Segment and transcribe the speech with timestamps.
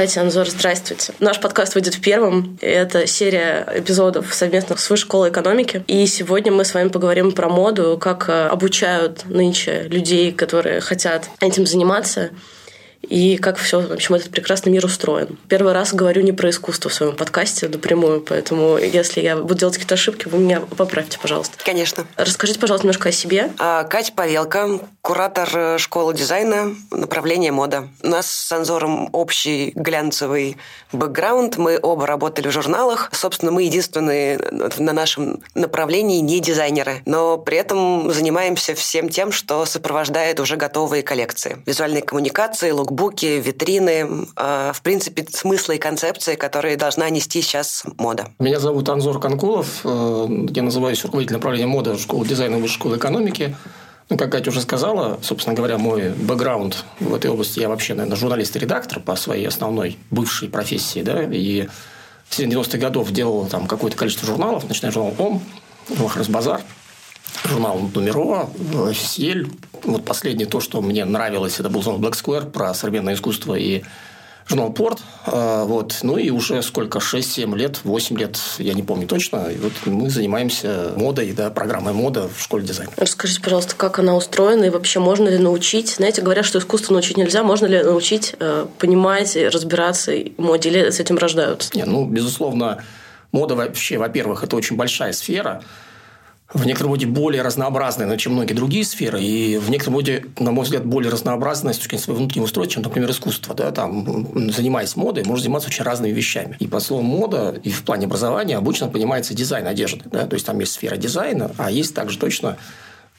[0.00, 1.12] Катя, Анзор, здравствуйте.
[1.18, 2.56] Наш подкаст выйдет в первом.
[2.62, 5.84] Это серия эпизодов совместных с Высшей школой экономики.
[5.88, 11.28] И сегодня мы с вами поговорим про моду, как э, обучают нынче людей, которые хотят
[11.40, 12.30] этим заниматься
[13.02, 15.38] и как все, в общем, этот прекрасный мир устроен.
[15.48, 19.74] Первый раз говорю не про искусство в своем подкасте напрямую, поэтому если я буду делать
[19.74, 21.56] какие-то ошибки, вы меня поправьте, пожалуйста.
[21.64, 22.06] Конечно.
[22.16, 23.50] Расскажите, пожалуйста, немножко о себе.
[23.58, 27.88] А, Катя Павелка, куратор э, школы дизайна, направление мода.
[28.02, 30.56] У нас с Анзором общий глянцевый
[30.92, 31.56] бэкграунд.
[31.56, 33.10] Мы оба работали в журналах.
[33.12, 34.38] Собственно, мы единственные
[34.78, 41.02] на нашем направлении не дизайнеры, но при этом занимаемся всем тем, что сопровождает уже готовые
[41.02, 41.62] коллекции.
[41.66, 47.84] Визуальные коммуникации, лук лукбуки, витрины, э, в принципе, смысла и концепции, которые должна нести сейчас
[47.98, 48.28] мода.
[48.38, 49.80] Меня зовут Анзор Конкулов.
[49.84, 53.56] Э, я называюсь руководителем направления моды школы дизайна Высшей школы экономики.
[54.08, 58.16] Ну, как Катя уже сказала, собственно говоря, мой бэкграунд в этой области, я вообще, наверное,
[58.16, 61.68] журналист и редактор по своей основной бывшей профессии, да, и
[62.28, 65.42] в 90-х годов делал там какое-то количество журналов, начиная журнал «Ом»,
[65.88, 66.28] «Вахрас
[67.30, 68.50] Базар», журнал «Нумеро»,
[68.86, 69.48] «Офисель».
[69.84, 73.82] Вот последнее то, что мне нравилось, это был журнал «Black Square» про современное искусство и
[74.46, 74.98] журнал «Порт».
[75.26, 75.98] А, вот.
[76.02, 79.48] Ну и уже сколько, 6-7 лет, 8 лет, я не помню точно.
[79.48, 82.92] И вот мы занимаемся модой, да, программой мода в школе дизайна.
[82.96, 85.94] Расскажите, пожалуйста, как она устроена и вообще можно ли научить?
[85.96, 87.42] Знаете, говорят, что искусство научить нельзя.
[87.42, 91.70] Можно ли научить э, понимать, разбираться в моде или с этим рождаются?
[91.74, 92.84] Не, ну, безусловно,
[93.32, 95.62] мода вообще, во-первых, это очень большая сфера–
[96.52, 100.64] в некотором роде более разнообразная, чем многие другие сферы, и в некотором роде, на мой
[100.64, 103.54] взгляд, более разнообразная с точки зрения своего внутреннего устройства, чем, например, искусство.
[103.54, 103.70] Да?
[103.70, 106.56] Там, занимаясь модой, можно заниматься очень разными вещами.
[106.58, 110.02] И по слову мода и в плане образования обычно понимается дизайн одежды.
[110.10, 110.26] Да?
[110.26, 112.56] То есть, там есть сфера дизайна, а есть также точно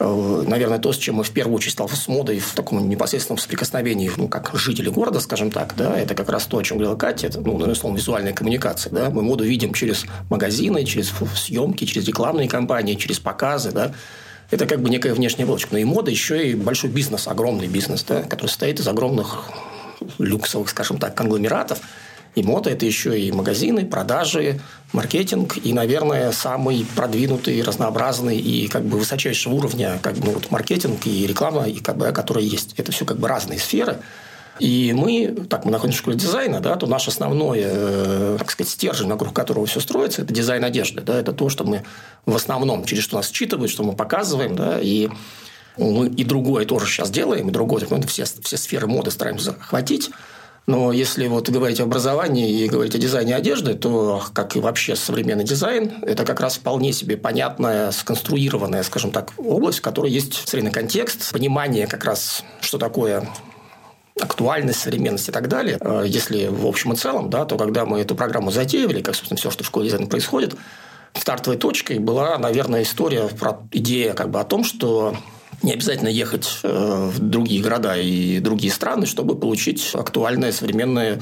[0.04, 4.12] наверное, то, с чем мы в первую очередь сталкивались с модой в таком непосредственном соприкосновении,
[4.18, 7.28] ну, как жители города, скажем так, да, это как раз то, о чем говорила Катя,
[7.28, 12.48] это, ну, словом, визуальная коммуникация, да, мы моду видим через магазины, через съемки, через рекламные
[12.48, 13.94] кампании, через показы, да,
[14.52, 15.70] это как бы некая внешняя оболочка.
[15.72, 19.50] Но и мода еще и большой бизнес, огромный бизнес, да, который состоит из огромных
[20.20, 21.80] люксовых, скажем так, конгломератов,
[22.36, 24.62] и мода– это еще и магазины, продажи,
[24.94, 30.50] маркетинг и, наверное, самый продвинутый, разнообразный и как бы высочайшего уровня как бы, ну, вот
[30.50, 32.74] маркетинг и реклама, и, как бы, которые есть.
[32.78, 34.00] Это все как бы разные сферы.
[34.60, 38.72] И мы, так, мы находимся в школе дизайна, да, то наш основной, э, так сказать,
[38.72, 41.02] стержень, вокруг которого все строится, это дизайн одежды.
[41.02, 41.84] Да, это то, что мы
[42.26, 45.10] в основном, через что нас считывают, что мы показываем, да, и
[45.78, 50.12] мы и другое тоже сейчас делаем, и другое, мы все, все сферы моды стараемся захватить.
[50.68, 54.96] Но если вот говорить о образовании и говорить о дизайне одежды, то, как и вообще
[54.96, 60.48] современный дизайн, это как раз вполне себе понятная, сконструированная, скажем так, область, в которой есть
[60.48, 63.28] современный контекст, понимание как раз, что такое
[64.20, 65.78] актуальность, современность и так далее.
[65.82, 69.38] Э, если в общем и целом, да, то когда мы эту программу затеивали, как, собственно,
[69.38, 70.56] все, что в школе дизайна происходит,
[71.14, 75.16] стартовой точкой была, наверное, история про идея как бы о том, что
[75.64, 81.22] не обязательно ехать э, в другие города и другие страны, чтобы получить актуальное современное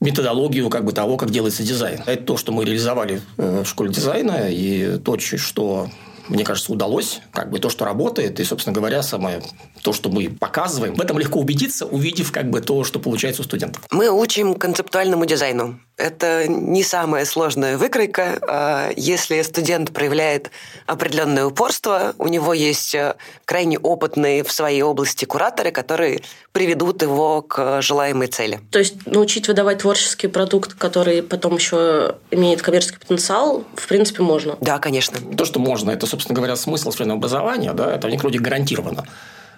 [0.00, 2.02] методологию как бы того, как делается дизайн.
[2.06, 5.88] Это то, что мы реализовали э, в школе дизайна, и то, что
[6.28, 9.42] мне кажется, удалось, как бы то, что работает, и, собственно говоря, самое
[9.82, 10.94] то, что мы показываем.
[10.94, 13.84] В этом легко убедиться, увидев как бы то, что получается у студентов.
[13.90, 15.78] Мы учим концептуальному дизайну.
[15.96, 18.38] Это не самая сложная выкройка.
[18.42, 20.50] А если студент проявляет
[20.86, 27.42] определенное упорство, у него есть э, крайне опытные в своей области кураторы, которые приведут его
[27.42, 28.60] к желаемой цели.
[28.72, 34.56] То есть научить выдавать творческий продукт, который потом еще имеет коммерческий потенциал, в принципе, можно?
[34.60, 35.18] Да, конечно.
[35.36, 39.06] То, что можно, это, собственно говоря, смысл современного образования, да, это в некотором роде гарантированно.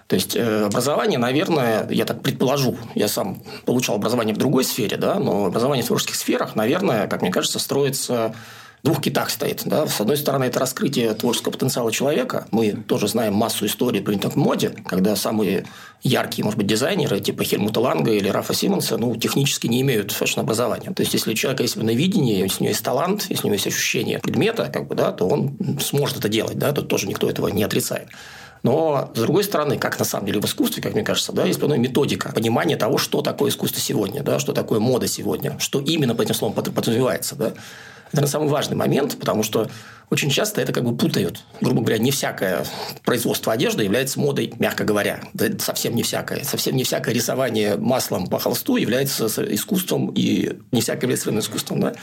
[0.07, 4.97] То есть э, образование, наверное, я так предположу, я сам получал образование в другой сфере,
[4.97, 8.33] да, но образование в творческих сферах, наверное, как мне кажется, строится
[8.83, 9.63] двух китах стоит.
[9.65, 9.87] Да?
[9.87, 12.47] С одной стороны, это раскрытие творческого потенциала человека.
[12.51, 15.65] Мы тоже знаем массу историй принятых в моде, когда самые
[16.03, 20.91] яркие, может быть, дизайнеры, типа Хельмута Ланга или Рафа Симонса, ну, технически не имеют фэшн-образования.
[20.93, 23.55] То есть, если у человека есть видение, если у него есть талант, если у него
[23.55, 26.57] есть ощущение предмета, как бы, да, то он сможет это делать.
[26.57, 26.71] Да?
[26.71, 28.07] Тут тоже никто этого не отрицает.
[28.63, 31.59] Но, с другой стороны, как на самом деле в искусстве, как мне кажется, да, есть
[31.59, 36.15] определенная методика понимания того, что такое искусство сегодня, да, что такое мода сегодня, что именно
[36.15, 37.35] по этим словам подразумевается.
[37.35, 37.53] Да.
[38.07, 39.69] Это, наверное, самый важный момент, потому что
[40.09, 41.43] очень часто это как бы путают.
[41.59, 42.65] Грубо говоря, не всякое
[43.03, 45.19] производство одежды является модой, мягко говоря.
[45.33, 46.43] Да, совсем не всякое.
[46.45, 51.81] Совсем не всякое рисование маслом по холсту является искусством, и не всякое является искусством.
[51.81, 51.93] Да?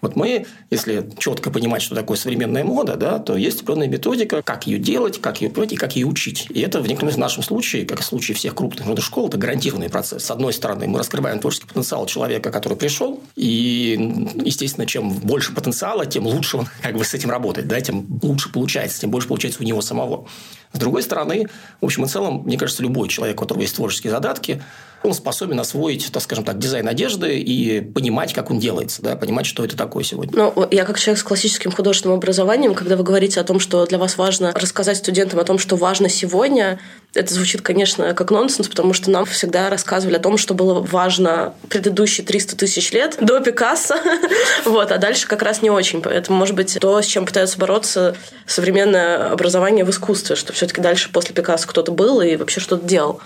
[0.00, 4.66] Вот мы, если четко понимать, что такое современная мода, да, то есть определенная методика, как
[4.66, 6.46] ее делать, как ее и как ее учить.
[6.50, 9.28] И это в некотором в нашем случае, как и в случае всех крупных модных школ,
[9.28, 10.24] это гарантированный процесс.
[10.24, 16.06] С одной стороны, мы раскрываем творческий потенциал человека, который пришел, и, естественно, чем больше потенциала,
[16.06, 19.62] тем лучше он как бы с этим работает, да, тем лучше получается, тем больше получается
[19.62, 20.26] у него самого.
[20.72, 21.48] С другой стороны,
[21.80, 24.62] в общем и целом, мне кажется, любой человек, у которого есть творческие задатки,
[25.02, 29.46] он способен освоить, так скажем так, дизайн одежды и понимать, как он делается, да, понимать,
[29.46, 30.36] что это такое сегодня.
[30.36, 33.98] Ну, я как человек с классическим художественным образованием, когда вы говорите о том, что для
[33.98, 36.80] вас важно рассказать студентам о том, что важно сегодня,
[37.14, 41.54] это звучит, конечно, как нонсенс, потому что нам всегда рассказывали о том, что было важно
[41.68, 43.94] предыдущие 300 тысяч лет до Пикассо,
[44.64, 46.00] вот, а дальше как раз не очень.
[46.00, 48.16] Это может быть то, с чем пытаются бороться
[48.46, 53.20] современное образование в искусстве, что все-таки дальше после Пикассо кто-то был и вообще что-то делал.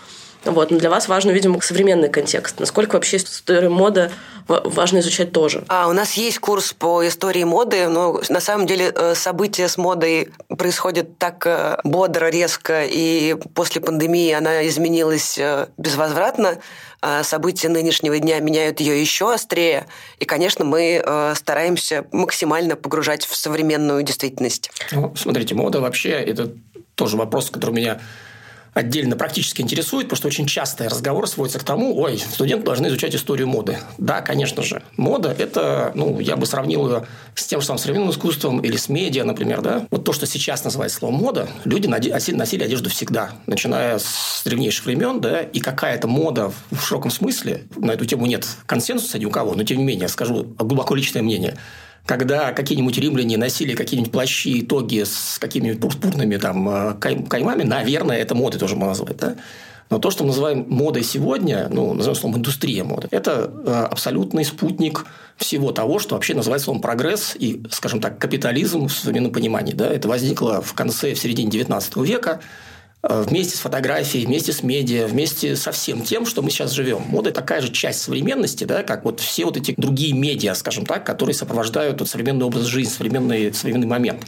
[0.45, 0.71] Вот.
[0.71, 2.59] Но для вас важно, видимо, современный контекст.
[2.59, 4.11] Насколько вообще история мода
[4.49, 5.65] важно изучать тоже.
[5.69, 9.79] А у нас есть курс по истории моды, но на самом деле э, события с
[9.79, 16.59] модой происходят так э, бодро, резко, и после пандемии она изменилась э, безвозвратно.
[17.01, 19.87] А события нынешнего дня меняют ее еще острее.
[20.21, 21.03] И, конечно, мы
[21.35, 24.71] стараемся максимально погружать в современную действительность.
[24.93, 26.53] Ну, смотрите, мода вообще это
[26.95, 28.01] тоже вопрос, который меня
[28.75, 33.15] отдельно практически интересует, потому что очень часто разговор сводится к тому, ой, студенты должны изучать
[33.15, 33.79] историю моды.
[33.99, 34.83] Да, конечно же.
[34.97, 38.89] Мода– это, ну, я бы сравнил ее с тем же самым современным искусством или с
[38.89, 39.87] медиа, например, да.
[39.91, 45.21] Вот то, что сейчас называется словом мода, люди носили одежду всегда, начиная с древнейших времен,
[45.21, 49.55] да, и какая-то мода в широком смысле, на эту тему нет консенсуса ни у кого,
[49.55, 51.59] но тем не менее, скажу глубоко личное мнение–
[52.07, 58.19] когда какие-нибудь римляне носили какие-нибудь плащи и тоги с какими-нибудь пурпурными там э, каймами, наверное,
[58.19, 59.37] это модой тоже можно назвать, да?
[59.93, 64.43] Но то, что мы называем модой сегодня, ну, назовем словом индустрия моды, это э, абсолютный
[64.43, 65.05] спутник
[65.37, 69.75] всего того, что вообще называется словом прогресс и, скажем так, капитализм в современном понимании.
[69.75, 69.87] Да?
[69.87, 72.41] Это возникло в конце, в середине XIX века,
[73.03, 77.03] вместе с фотографией, вместе с медиа, вместе со всем тем, что мы сейчас живем.
[77.09, 81.05] Мода– такая же часть современности, да, как вот все вот эти другие медиа, скажем так,
[81.05, 84.25] которые сопровождают вот современный образ жизни, современный, современный момент.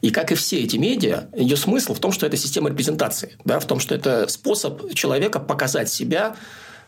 [0.00, 3.58] И как и все эти медиа, ее смысл в том, что это система репрезентации, да,
[3.58, 6.36] в том, что это способ человека показать себя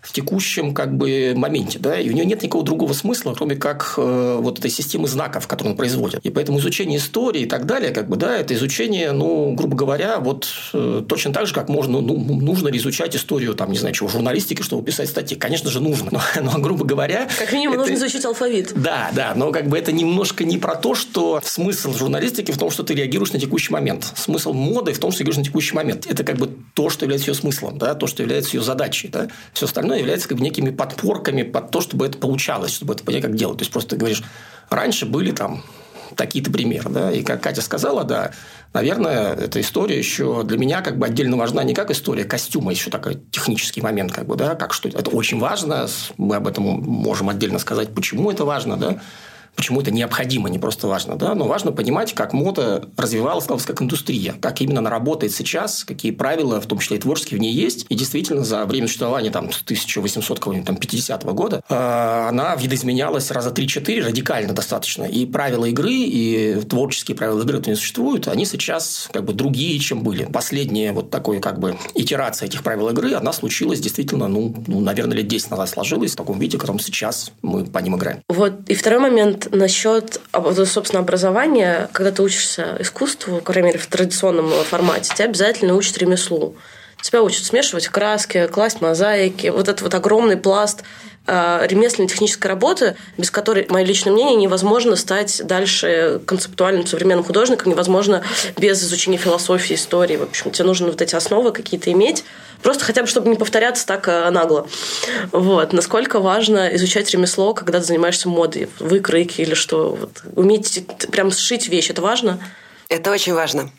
[0.00, 3.94] в текущем как бы моменте, да, и у нее нет никакого другого смысла, кроме как
[3.96, 6.24] э, вот этой системы знаков, которую он производит.
[6.24, 10.18] И поэтому изучение истории и так далее, как бы, да, это изучение, ну, грубо говоря,
[10.20, 13.94] вот э, точно так же, как можно, ну, нужно ли изучать историю, там, не знаю,
[13.94, 15.36] чего, журналистики, чтобы писать статьи.
[15.36, 17.28] Конечно же, нужно, но, но грубо говоря...
[17.38, 17.90] Как минимум, это...
[17.90, 18.72] нужно изучить алфавит.
[18.74, 22.70] Да, да, но как бы это немножко не про то, что смысл журналистики в том,
[22.70, 24.12] что ты реагируешь на текущий момент.
[24.16, 26.06] Смысл моды в том, что ты реагируешь на текущий момент.
[26.06, 29.28] Это как бы то, что является ее смыслом, да, то, что является ее задачей, да.
[29.52, 33.04] Все остальное остальное является как бы некими подпорками под то, чтобы это получалось, чтобы это
[33.04, 33.58] понять, как делать.
[33.58, 34.22] То есть, просто ты говоришь,
[34.68, 35.62] раньше были там
[36.16, 38.30] такие-то примеры, да, и как Катя сказала, да,
[38.72, 42.90] наверное, эта история еще для меня как бы отдельно важна не как история костюма, еще
[42.90, 47.28] такой технический момент, как бы, да, как что это очень важно, мы об этом можем
[47.28, 49.00] отдельно сказать, почему это важно, да,
[49.56, 54.34] почему это необходимо, не просто важно, да, но важно понимать, как мода развивалась как индустрия,
[54.40, 57.86] как именно она работает сейчас, какие правила, в том числе и творческие, в ней есть.
[57.88, 64.52] И действительно, за время существования там, с 1850 года э, она видоизменялась раза 3-4 радикально
[64.52, 65.04] достаточно.
[65.04, 70.02] И правила игры, и творческие правила игры, которые существуют, они сейчас как бы другие, чем
[70.02, 70.24] были.
[70.24, 75.16] Последняя вот такой как бы итерация этих правил игры, она случилась действительно, ну, ну наверное,
[75.16, 78.20] лет 10 назад сложилась в таком виде, в котором сейчас мы по ним играем.
[78.28, 78.68] Вот.
[78.68, 85.12] И второй момент насчет, собственно, образования, когда ты учишься искусству, по крайней в традиционном формате,
[85.14, 86.56] тебя обязательно учат ремеслу.
[87.06, 89.46] Тебя учат смешивать краски, класть мозаики.
[89.46, 90.82] Вот этот вот огромный пласт
[91.28, 97.70] э, ремесленной технической работы, без которой, мое личное мнение, невозможно стать дальше концептуальным современным художником,
[97.70, 98.24] невозможно
[98.58, 100.16] без изучения философии, истории.
[100.16, 102.24] В общем, тебе нужно вот эти основы какие-то иметь,
[102.62, 104.66] Просто хотя бы, чтобы не повторяться так э, нагло.
[105.30, 105.72] Вот.
[105.72, 109.94] Насколько важно изучать ремесло, когда ты занимаешься модой, выкройки или что.
[109.94, 110.22] Вот.
[110.34, 112.40] Уметь прям сшить вещь, это важно?
[112.88, 113.70] Это очень важно.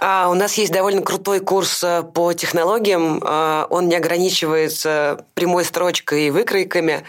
[0.00, 3.20] А у нас есть довольно крутой курс э, по технологиям.
[3.24, 7.04] А, он не ограничивается прямой строчкой и выкройками.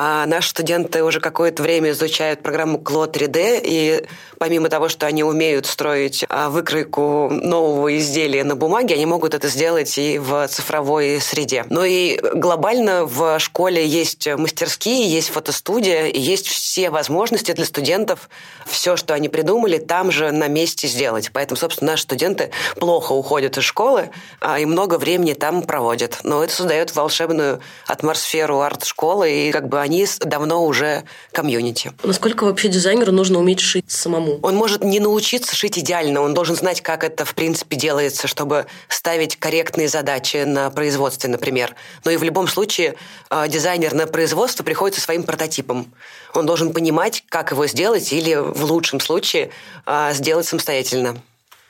[0.00, 4.06] А наши студенты уже какое-то время изучают программу Clo 3D, и
[4.38, 9.48] помимо того, что они умеют строить а, выкройку нового изделия на бумаге, они могут это
[9.48, 11.64] сделать и в цифровой среде.
[11.68, 18.30] Но и глобально в школе есть мастерские, есть фотостудия, и есть все возможности для студентов
[18.66, 21.30] все, что они придумали, там же на месте сделать.
[21.32, 26.20] Поэтому, собственно, наши студенты плохо уходят из школы а, и много времени там проводят.
[26.22, 31.92] Но это создает волшебную атмосферу арт-школы, и как бы они давно уже комьюнити.
[32.04, 34.38] Насколько вообще дизайнеру нужно уметь шить самому?
[34.42, 38.66] Он может не научиться шить идеально, он должен знать, как это в принципе делается, чтобы
[38.88, 41.74] ставить корректные задачи на производстве, например.
[42.04, 42.94] Но и в любом случае
[43.30, 45.92] э, дизайнер на производство приходит со своим прототипом.
[46.34, 49.50] Он должен понимать, как его сделать или в лучшем случае
[49.86, 51.16] э, сделать самостоятельно.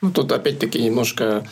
[0.01, 1.45] Ну, тут опять-таки немножко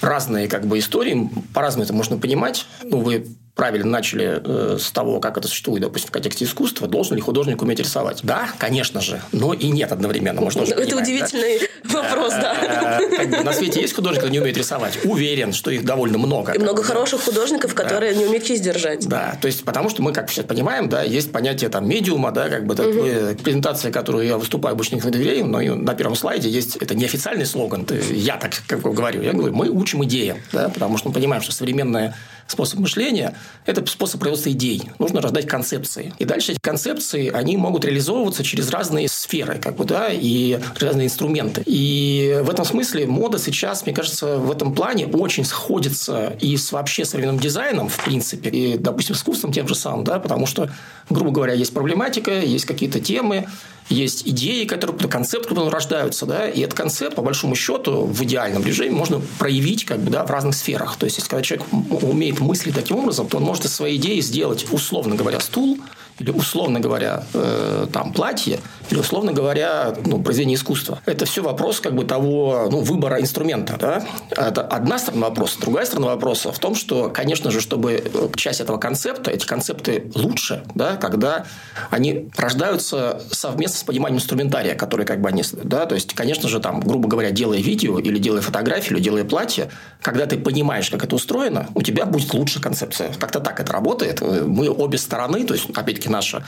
[0.00, 2.66] разные как бы истории, по-разному это можно понимать.
[2.82, 3.26] Ну, вы
[3.60, 7.60] правильно начали э, с того, как это существует, допустим, в контексте искусства, должен ли художник
[7.60, 8.20] уметь рисовать?
[8.22, 10.40] Да, конечно же, но и нет одновременно.
[10.40, 12.02] Можно тоже это понимать, удивительный да?
[12.02, 13.00] вопрос, да.
[13.18, 15.04] Э, на свете есть художники, которые не умеют рисовать?
[15.04, 16.52] Уверен, что их довольно много.
[16.52, 19.06] И много хороших художников, которые не умеют кисть держать.
[19.06, 22.48] Да, то есть, потому что мы, как все понимаем, да, есть понятие там медиума, да,
[22.48, 26.94] как бы презентация, которую я выступаю, обычно не доверяю, но на первом слайде есть, это
[26.94, 31.14] неофициальный слоган, я так как говорю, я говорю, мы учим идеям, да, потому что мы
[31.14, 32.16] понимаем, что современная
[32.50, 33.34] способ мышления–
[33.66, 34.90] это способ производства идей.
[34.98, 36.12] Нужно рождать концепции.
[36.18, 41.06] И дальше эти концепции, они могут реализовываться через разные сферы, как бы, да, и разные
[41.06, 41.62] инструменты.
[41.66, 46.72] И в этом смысле мода сейчас, мне кажется, в этом плане очень сходится и с
[46.72, 50.70] вообще современным дизайном, в принципе, и, допустим, искусством тем же самым, да, потому что,
[51.08, 53.46] грубо говоря, есть проблематика, есть какие-то темы,
[53.90, 58.64] есть идеи, которые, концепты, которые рождаются, да, и этот концепт, по большому счету, в идеальном
[58.64, 60.96] режиме можно проявить как бы, да, в разных сферах.
[60.96, 64.20] То есть, если когда человек умеет мыслить таким образом, то он может из своей идеи
[64.20, 65.78] сделать, условно говоря, стул–
[66.20, 68.60] или, условно говоря, э, там, платье,
[68.90, 71.00] или, условно говоря, ну, произведение искусства.
[71.06, 73.76] Это все вопрос как бы того ну, выбора инструмента.
[73.78, 74.04] Да?
[74.30, 75.58] Это одна сторона вопроса.
[75.60, 80.10] Другая сторона вопроса в том, что, конечно же, чтобы э, часть этого концепта, эти концепты
[80.14, 81.46] лучше, да, когда
[81.88, 85.42] они рождаются совместно с пониманием инструментария, который как бы они...
[85.64, 85.86] Да?
[85.86, 89.70] То есть, конечно же, там, грубо говоря, делая видео или делая фотографию, или делая платье,
[90.02, 93.10] когда ты понимаешь, как это устроено, у тебя будет лучшая концепция.
[93.18, 94.20] Как-то так это работает.
[94.20, 96.42] Мы обе стороны, то есть, опять-таки, наша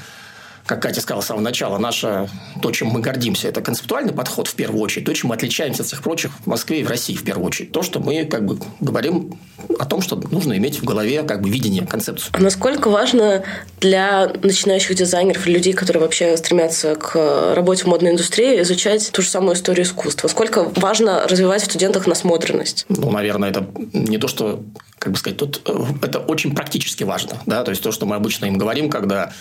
[0.67, 2.29] как Катя сказала с самого начала, наша,
[2.61, 5.89] то, чем мы гордимся, это концептуальный подход в первую очередь, то, чем мы отличаемся от
[5.89, 7.73] всех прочих в Москве и в России в первую очередь.
[7.73, 9.39] То, что мы как бы говорим
[9.79, 12.31] о том, что нужно иметь в голове как бы видение, концепцию.
[12.33, 13.43] А насколько важно
[13.81, 19.29] для начинающих дизайнеров, людей, которые вообще стремятся к работе в модной индустрии, изучать ту же
[19.29, 20.29] самую историю искусства?
[20.29, 22.87] Сколько важно развивать в студентах насмотренность?
[22.89, 24.63] Ну, наверное, это не то, что
[24.99, 27.33] как бы сказать, тут э, это очень практически важно.
[27.45, 27.65] Да?
[27.65, 29.33] То есть, то, что мы обычно им говорим, когда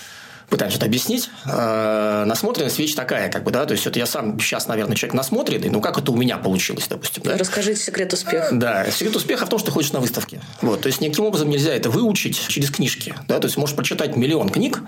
[0.52, 1.30] пытаемся это объяснить.
[1.46, 5.16] Э, насмотренность вещь такая, как бы, да, то есть, вот я сам сейчас, наверное, человек
[5.16, 7.38] насмотренный, ну, как это у меня получилось, допустим, да?
[7.38, 8.50] Расскажите секрет успеха.
[8.52, 10.42] Да, секрет успеха в том, что ходишь на выставке.
[10.62, 14.16] Вот, то есть, никаким образом нельзя это выучить через книжки, да, то есть, можешь прочитать
[14.16, 14.82] миллион книг,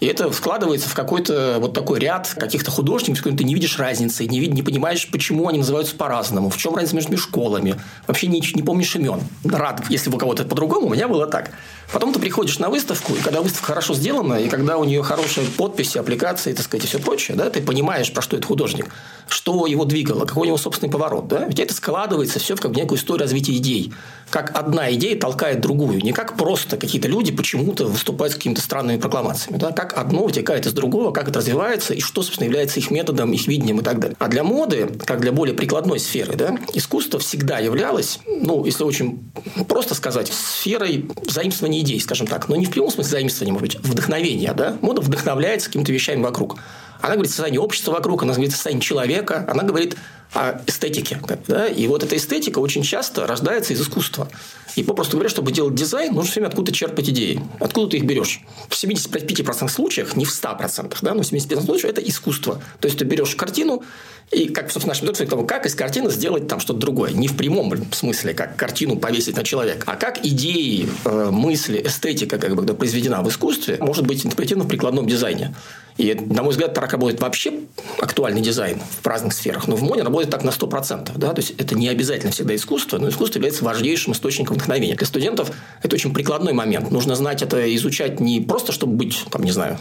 [0.00, 3.78] и это складывается в какой-то вот такой ряд каких-то художников, с которыми ты не видишь
[3.78, 7.76] разницы, не, вид, не понимаешь, почему они называются по-разному, в чем разница между школами.
[8.06, 9.20] Вообще не, не помнишь имен.
[9.44, 11.50] Рад, если у кого-то по-другому, у меня было так.
[11.92, 15.46] Потом ты приходишь на выставку, и когда выставка хорошо сделана, и когда у нее хорошие
[15.46, 18.86] подписи, аппликации, так сказать, и все прочее, да, ты понимаешь, про что этот художник,
[19.28, 21.28] что его двигало, какой у него собственный поворот.
[21.28, 21.44] Да?
[21.46, 23.92] Ведь это складывается все в как некую историю развития идей.
[24.30, 26.02] Как одна идея толкает другую.
[26.02, 29.58] Не как просто какие-то люди почему-то выступают с какими-то странными прокламациями.
[29.58, 29.72] Да?
[29.72, 33.46] Как одно вытекает из другого, как это развивается, и что, собственно, является их методом, их
[33.46, 34.16] видением и так далее.
[34.18, 39.30] А для моды, как для более прикладной сферы, да, искусство всегда являлось, ну, если очень
[39.68, 43.86] просто сказать, сферой заимствования идей, скажем так, но не в прямом смысле заимствования, может быть,
[43.86, 46.58] вдохновения, да, мода вдохновляется какими-то вещами вокруг.
[47.02, 49.96] Она говорит о состоянии общества вокруг, она говорит о состоянии человека, она говорит
[50.32, 51.20] о эстетике.
[51.48, 51.66] Да?
[51.66, 54.28] И вот эта эстетика очень часто рождается из искусства.
[54.76, 57.42] И попросту говоря, чтобы делать дизайн, нужно все время откуда-то черпать идеи.
[57.58, 58.42] Откуда ты их берешь?
[58.68, 62.62] В 75% случаях, не в 100%, да, но в 75% случаев это искусство.
[62.78, 63.82] То есть, ты берешь картину,
[64.30, 67.10] и как, собственно, наш метод того, как из картины сделать там что-то другое.
[67.10, 72.38] Не в прямом смысле, как картину повесить на человека, а как идеи, э, мысли, эстетика,
[72.38, 75.54] как бы, произведена в искусстве, может быть интерпретирована в прикладном дизайне.
[75.96, 77.52] И, на мой взгляд, так работает вообще
[78.00, 79.68] актуальный дизайн в разных сферах.
[79.68, 81.12] Но в моде работает так на 100%.
[81.16, 81.32] Да?
[81.32, 84.96] То есть, это не обязательно всегда искусство, но искусство является важнейшим источником вдохновения.
[84.96, 86.90] Для студентов это очень прикладной момент.
[86.90, 89.78] Нужно знать это, изучать не просто, чтобы быть, там, не знаю,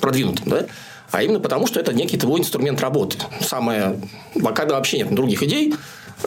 [0.00, 0.66] продвинутым, да?
[1.10, 3.18] а именно потому, что это некий твой инструмент работы.
[3.40, 4.00] Самое,
[4.54, 5.74] когда вообще нет других идей,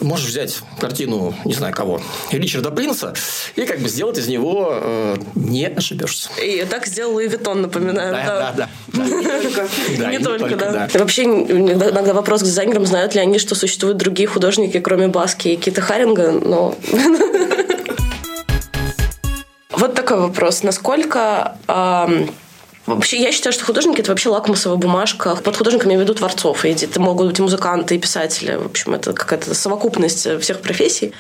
[0.02, 2.02] можешь взять картину, не знаю кого,
[2.32, 3.14] Ричарда Принца,
[3.56, 6.30] и как бы сделать из него э, не ошибешься.
[6.42, 8.14] И так сделал Louis Vuitton, напоминаю.
[8.14, 10.12] Да, да, да.
[10.12, 10.88] Не только, да.
[10.94, 15.56] Вообще, иногда вопрос к дизайнерам, знают ли они, что существуют другие художники, кроме Баски и
[15.58, 16.76] Кита Харинга, но...
[19.70, 20.64] Вот такой вопрос.
[20.64, 21.56] Насколько
[22.88, 25.36] Вообще, я считаю, что художники– это вообще лакмусовая бумажка.
[25.36, 26.64] Под художниками я веду творцов.
[26.64, 28.56] И это могут быть и музыканты, и писатели.
[28.56, 31.14] В общем, это какая-то совокупность всех профессий.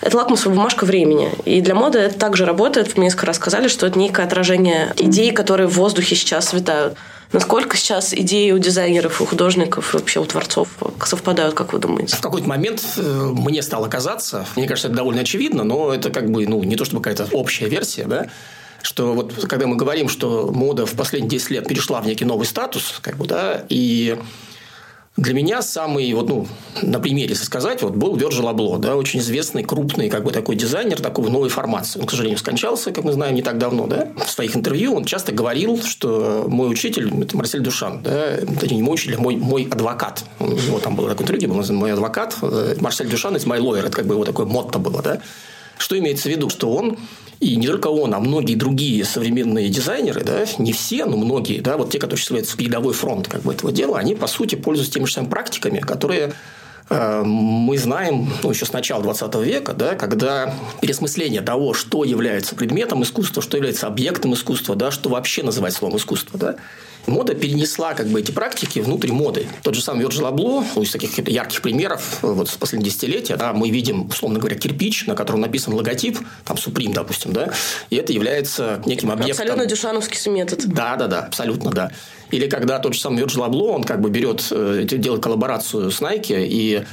[0.00, 1.30] это лакмусовая бумажка времени.
[1.44, 2.96] И для моды это также работает.
[2.96, 6.96] Мне несколько раз сказали, что это некое отражение идей, которые в воздухе сейчас витают.
[7.32, 10.68] Насколько сейчас идеи у дизайнеров, у художников, вообще у творцов
[11.04, 12.16] совпадают, как вы думаете?
[12.16, 16.30] В какой-то момент э, мне стало казаться, мне кажется, это довольно очевидно, но это как
[16.30, 18.26] бы, ну, не то чтобы какая-то общая версия, да,
[18.84, 22.44] что вот когда мы говорим, что мода в последние 10 лет перешла в некий новый
[22.44, 24.18] статус, как бы, да, и
[25.16, 26.46] для меня самый, вот, ну,
[26.82, 30.54] на примере, если сказать, вот был Virgil Abloh, да, очень известный, крупный, как бы такой
[30.56, 31.98] дизайнер такой новой формации.
[31.98, 34.08] Он, к сожалению, скончался, как мы знаем, не так давно, да.
[34.22, 38.82] В своих интервью он часто говорил, что мой учитель, это Марсель Душан, да, это не
[38.82, 40.24] мой учитель, а мой, мой адвокат.
[40.40, 43.86] У него там было такое интервью, был мой адвокат, э, Марсель Душан, это мой лойер,
[43.86, 45.20] это как бы его такое мотто было, да.
[45.78, 46.50] Что имеется в виду?
[46.50, 46.98] Что он
[47.40, 51.76] и не только он, а многие другие современные дизайнеры, да, не все, но многие, да,
[51.76, 55.06] вот те, которые считаются передовой фронт как бы, этого дела, они, по сути, пользуются теми
[55.06, 56.34] же самыми практиками, которые
[56.88, 62.54] э, мы знаем ну, еще с начала 20 века, да, когда пересмысление того, что является
[62.54, 66.56] предметом искусства, что является объектом искусства, да, что вообще называть словом искусство, да,
[67.06, 69.46] Мода перенесла как бы эти практики внутрь моды.
[69.62, 73.52] Тот же самый Virgil Abloh, ну, из таких ярких примеров вот с последних десятилетия, да,
[73.52, 77.52] мы видим, условно говоря, кирпич, на котором написан логотип, там Supreme, допустим, да,
[77.90, 79.42] и это является неким объектом.
[79.42, 80.66] Абсолютно дюшановский метод.
[80.66, 81.90] Да, да, да, абсолютно, да.
[82.30, 86.00] Или когда тот же самый Virgil Abloh, он как бы берет, э, делает коллаборацию с
[86.00, 86.84] Nike и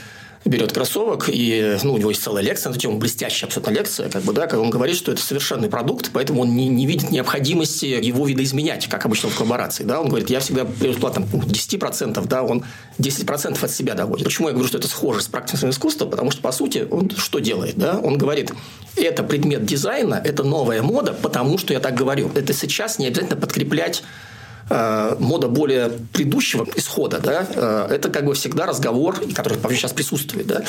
[0.43, 4.09] берет кроссовок, и ну, у него есть целая лекция на эту тему, блестящая абсолютно лекция,
[4.09, 7.11] как бы, да, как он говорит, что это совершенный продукт, поэтому он не, не видит
[7.11, 9.83] необходимости его видоизменять, как обычно в коллаборации.
[9.83, 10.01] Да?
[10.01, 12.65] Он говорит, я всегда беру плату 10%, да, он
[12.97, 14.25] 10% от себя доводит.
[14.25, 16.07] Почему я говорю, что это схоже с практикой искусства?
[16.07, 17.75] Потому что, по сути, он что делает?
[17.77, 17.99] Да?
[17.99, 18.51] Он говорит,
[18.95, 22.31] это предмет дизайна, это новая мода, потому что я так говорю.
[22.33, 24.03] Это сейчас не обязательно подкреплять
[24.73, 30.47] Э, мода более предыдущего исхода, да, э, это как бы всегда разговор, который сейчас присутствует,
[30.47, 30.61] да,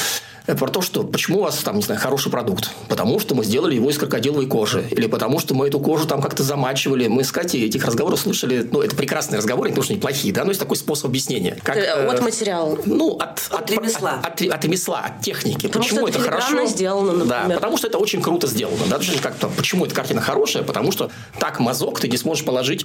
[0.49, 2.73] э, про то, что почему у вас там, не знаю, хороший продукт.
[2.89, 4.85] Потому что мы сделали его из крокодиловой кожи.
[4.91, 7.07] Или потому что мы эту кожу там как-то замачивали.
[7.07, 10.35] Мы с Катей этих разговоров слышали, ну, это прекрасные разговоры, не потому что они плохие,
[10.35, 11.57] да, но есть такой способ объяснения.
[11.63, 12.77] Как, э, от материала.
[12.85, 14.21] Ну, от, от, от ремесла.
[14.21, 15.69] От, от, от ремесла, от техники.
[15.69, 16.67] Потому почему что это, это хорошо?
[16.67, 17.49] сделано, например.
[17.49, 18.85] Да, потому что это очень круто сделано.
[18.91, 20.65] Да, как -то, почему эта картина хорошая?
[20.65, 22.85] Потому что так мазок ты не сможешь положить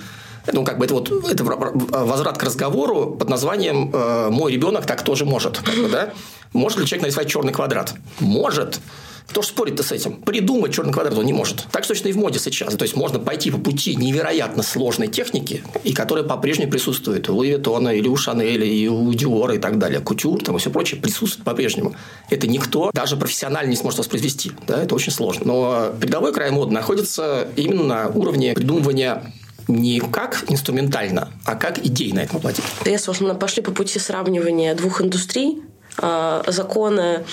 [0.53, 5.03] ну, как бы это вот это возврат к разговору под названием э, «Мой ребенок так
[5.03, 5.59] тоже может».
[5.59, 6.13] Как бы, да?
[6.53, 7.93] Может ли человек нарисовать черный квадрат?
[8.19, 8.79] Может.
[9.27, 10.13] Кто же спорит-то с этим?
[10.13, 11.67] Придумать черный квадрат он не может.
[11.71, 12.73] Так точно и в моде сейчас.
[12.75, 17.49] То есть, можно пойти по пути невероятно сложной техники, и которая по-прежнему присутствует у Луи
[17.49, 19.99] или у Шанеля, и у Диора, и так далее.
[19.99, 21.95] Кутюр, там и все прочее присутствует по-прежнему.
[22.29, 24.53] Это никто даже профессионально не сможет воспроизвести.
[24.65, 24.81] Да?
[24.81, 25.45] Это очень сложно.
[25.45, 29.33] Но передовой край моды находится именно на уровне придумывания
[29.67, 32.65] не как инструментально, а как идейно это воплотить.
[32.85, 35.61] Если уж мы пошли по пути сравнивания двух индустрий,
[35.99, 37.25] а, законы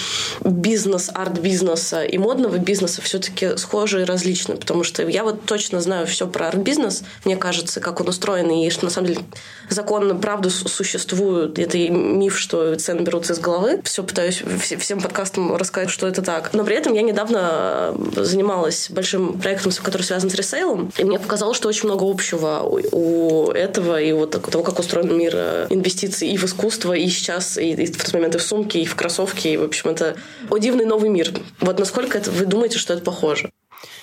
[0.43, 6.07] бизнес, арт-бизнеса и модного бизнеса все-таки схожи и различны, потому что я вот точно знаю
[6.07, 9.21] все про арт-бизнес, мне кажется, как он устроен, и что на самом деле
[9.69, 11.59] законы правда существуют.
[11.59, 13.81] Это миф, что цены берутся из головы.
[13.85, 14.43] Все пытаюсь
[14.79, 16.51] всем подкастам рассказать, что это так.
[16.53, 21.57] Но при этом я недавно занималась большим проектом, который связан с ресейлом, и мне показалось,
[21.57, 26.37] что очень много общего у этого и вот того, как устроен мир э, инвестиций и
[26.37, 29.49] в искусство, и сейчас, и в тот момент и в сумки, и в кроссовки.
[29.49, 30.17] И, в общем, это
[30.51, 31.33] о дивный новый мир.
[31.61, 33.51] Вот насколько это, вы думаете, что это похоже?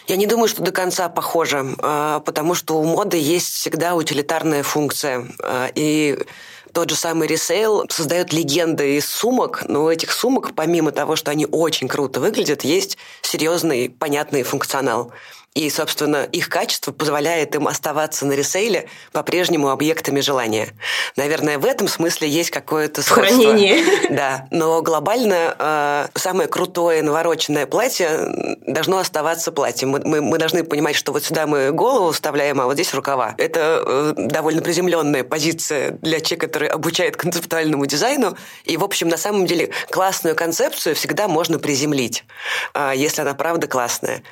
[0.07, 4.63] Я не думаю, что до конца похоже, а, потому что у моды есть всегда утилитарная
[4.63, 5.25] функция.
[5.41, 6.17] А, и
[6.73, 11.31] тот же самый ресейл создает легенды из сумок, но у этих сумок, помимо того, что
[11.31, 15.11] они очень круто выглядят, есть серьезный, понятный функционал.
[15.53, 20.69] И, собственно, их качество позволяет им оставаться на ресейле по-прежнему объектами желания.
[21.17, 23.25] Наверное, в этом смысле есть какое-то сходство.
[23.25, 23.81] Хранение.
[24.11, 29.89] Да, но глобально э, самое крутое навороченное платье должно оставаться платьем.
[29.89, 33.35] Мы, мы, мы должны понимать, что вот сюда мы голову вставляем, а вот здесь рукава.
[33.37, 38.37] Это э, довольно приземленная позиция для человека, который обучает концептуальному дизайну.
[38.63, 42.23] И, в общем, на самом деле классную концепцию всегда можно приземлить,
[42.73, 44.23] э, если она правда классная.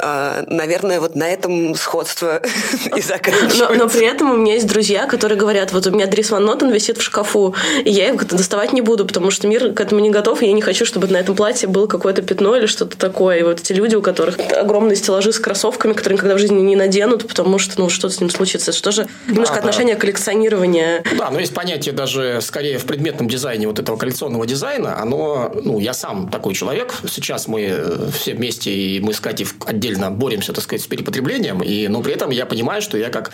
[0.00, 2.42] А, наверное, вот на этом сходство
[2.96, 3.68] и заканчивается.
[3.68, 6.44] Но, но при этом у меня есть друзья, которые говорят, вот у меня Дрис Ван
[6.44, 7.54] Нотен висит в шкафу,
[7.84, 10.52] и я его доставать не буду, потому что мир к этому не готов, и я
[10.52, 13.38] не хочу, чтобы на этом платье было какое-то пятно или что-то такое.
[13.38, 16.74] И вот эти люди, у которых огромные стеллажи с кроссовками, которые никогда в жизни не
[16.74, 18.72] наденут, потому что ну что с ним случится.
[18.72, 20.00] Это что же немножко а, отношение да.
[20.00, 21.04] коллекционирования.
[21.16, 25.00] Да, но есть понятие даже скорее в предметном дизайне вот этого коллекционного дизайна.
[25.00, 26.94] Оно, ну, я сам такой человек.
[27.08, 31.62] Сейчас мы э, все вместе, и мы с Катей отдельно боремся, так сказать, с перепотреблением,
[31.62, 33.32] и, но при этом я понимаю, что я как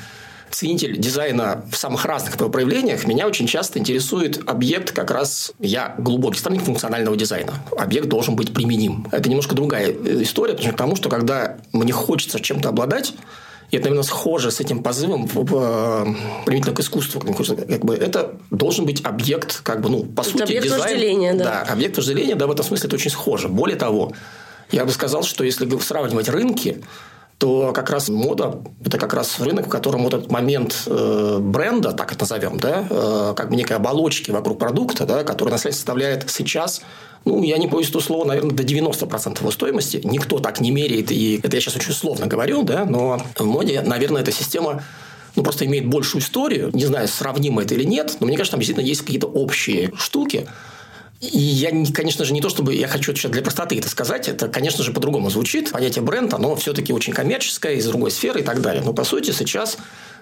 [0.51, 5.53] ценитель дизайна в самых разных проявлениях, меня очень часто интересует объект как раз...
[5.59, 7.55] Я глубокий сторонник функционального дизайна.
[7.77, 9.07] Объект должен быть применим.
[9.13, 13.15] Это немножко другая э, история, потому что когда мне хочется чем-то обладать,
[13.71, 16.05] и это, наверное, схоже с этим позывом э,
[16.45, 17.21] применительно к искусству.
[17.21, 20.83] Как бы, это должен быть объект, как бы, ну, по это сути, объект дизайн.
[20.83, 21.45] вожделения, да.
[21.45, 23.49] Да, объект вожделения, да, в этом смысле это очень схоже.
[23.49, 24.13] Более того,
[24.73, 26.83] я бы сказал, что если сравнивать рынки,
[27.39, 31.93] то как раз мода– это как раз рынок, в котором вот этот момент э, бренда,
[31.93, 36.31] так это назовем, да, э, как бы некой оболочки вокруг продукта, да, который на составляет
[36.31, 36.83] сейчас
[37.25, 40.01] ну, я не боюсь этого слова, наверное, до 90% его стоимости.
[40.05, 43.83] Никто так не меряет, и это я сейчас очень условно говорю, да, но в моде,
[43.83, 44.83] наверное, эта система
[45.37, 46.71] ну, просто имеет большую историю.
[46.73, 50.49] Не знаю, сравнимо это или нет, но мне кажется, там действительно есть какие-то общие штуки.
[51.21, 54.49] И я, конечно же, не то, чтобы я хочу сейчас для простоты это сказать, это,
[54.49, 55.71] конечно же, по-другому звучит.
[55.71, 58.83] Понятие бренд, оно все-таки очень коммерческое, из другой сферы и так далее.
[58.83, 59.77] Но, по сути, сейчас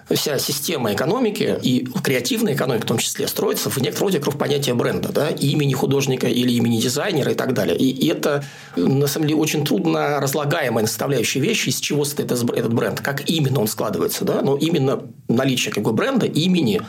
[0.09, 4.73] вся система экономики и креативная экономика в том числе строится в некотором роде круг понятия
[4.73, 7.77] бренда, да, имени художника или имени дизайнера и так далее.
[7.77, 8.43] И это,
[8.75, 13.61] на самом деле, очень трудно разлагаемая составляющая вещи, из чего состоит этот бренд, как именно
[13.61, 16.81] он складывается, да, но именно наличие как бы бренда, имени,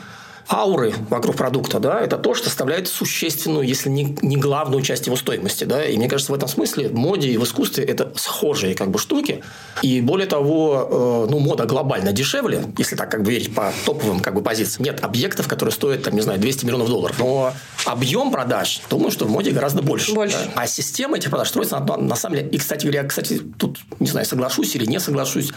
[0.49, 5.15] ауры вокруг продукта, да, это то, что составляет существенную, если не, не главную часть его
[5.15, 8.75] стоимости, да, и мне кажется, в этом смысле в моде и в искусстве это схожие
[8.75, 9.43] как бы штуки,
[9.81, 14.19] и более того, э, ну, мода глобально дешевле, если так как бы верить по топовым
[14.19, 14.85] как бы позициям.
[14.85, 17.53] Нет объектов, которые стоят, там, не знаю, 200 миллионов долларов, но
[17.85, 20.13] объем продаж, думаю, что в моде гораздо больше.
[20.13, 20.37] Больше.
[20.55, 20.61] Да?
[20.63, 24.07] А система этих продаж строится на, на самом деле, и, кстати говоря, кстати, тут, не
[24.07, 25.51] знаю, соглашусь или не соглашусь,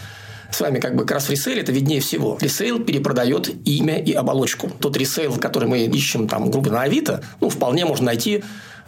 [0.51, 2.37] с вами как бы как раз в ресейле это виднее всего.
[2.41, 4.69] Ресейл перепродает имя и оболочку.
[4.79, 8.43] Тот ресейл, который мы ищем там, грубо на Авито, ну, вполне можно найти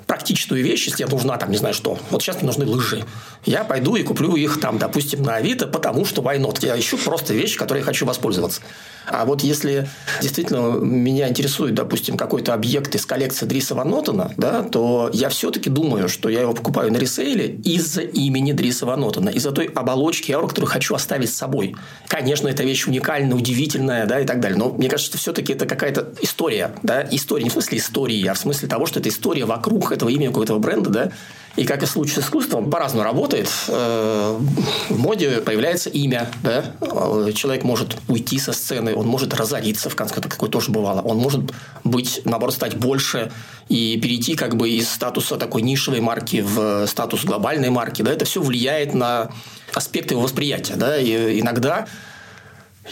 [0.08, 2.00] практичную вещь, если тебе нужна, там, не знаю что.
[2.10, 3.04] Вот сейчас мне нужны лыжи.
[3.46, 6.66] Я пойду и куплю их там, допустим, на Авито, потому что why not?
[6.66, 8.62] Я ищу просто вещи, которые я хочу воспользоваться.
[9.10, 9.90] А вот если
[10.22, 15.70] действительно меня интересует, допустим, какой-то объект из коллекции Дриса Ван Нотена, да, то я все-таки
[15.70, 20.34] думаю, что я его покупаю на ресейле из-за имени Дриса Ван Нотена, из-за той оболочки
[20.34, 21.76] ауры, которую хочу оставить с собой.
[22.10, 24.58] Конечно, эта вещь уникальная, удивительная, да, и так далее.
[24.58, 28.34] Но мне кажется, что все-таки это какая-то история, да, история не в смысле истории, а
[28.34, 31.12] в смысле того, что это история вокруг этого имени какого-то бренда, да,
[31.58, 33.50] и как и в случае с искусством, по-разному работает.
[33.68, 34.38] Э,
[34.90, 36.30] в моде появляется имя.
[36.44, 36.64] Да?
[37.34, 41.02] Человек может уйти со сцены, он может разориться, в конце концов, какое тоже бывало.
[41.02, 41.52] Он может
[41.84, 43.32] быть, наоборот, стать больше
[43.70, 48.04] и перейти как бы из статуса такой нишевой марки в статус глобальной марки.
[48.04, 48.12] Да?
[48.14, 49.32] Это все влияет на
[49.74, 50.76] аспекты его восприятия.
[50.76, 50.96] Да?
[50.98, 51.88] И иногда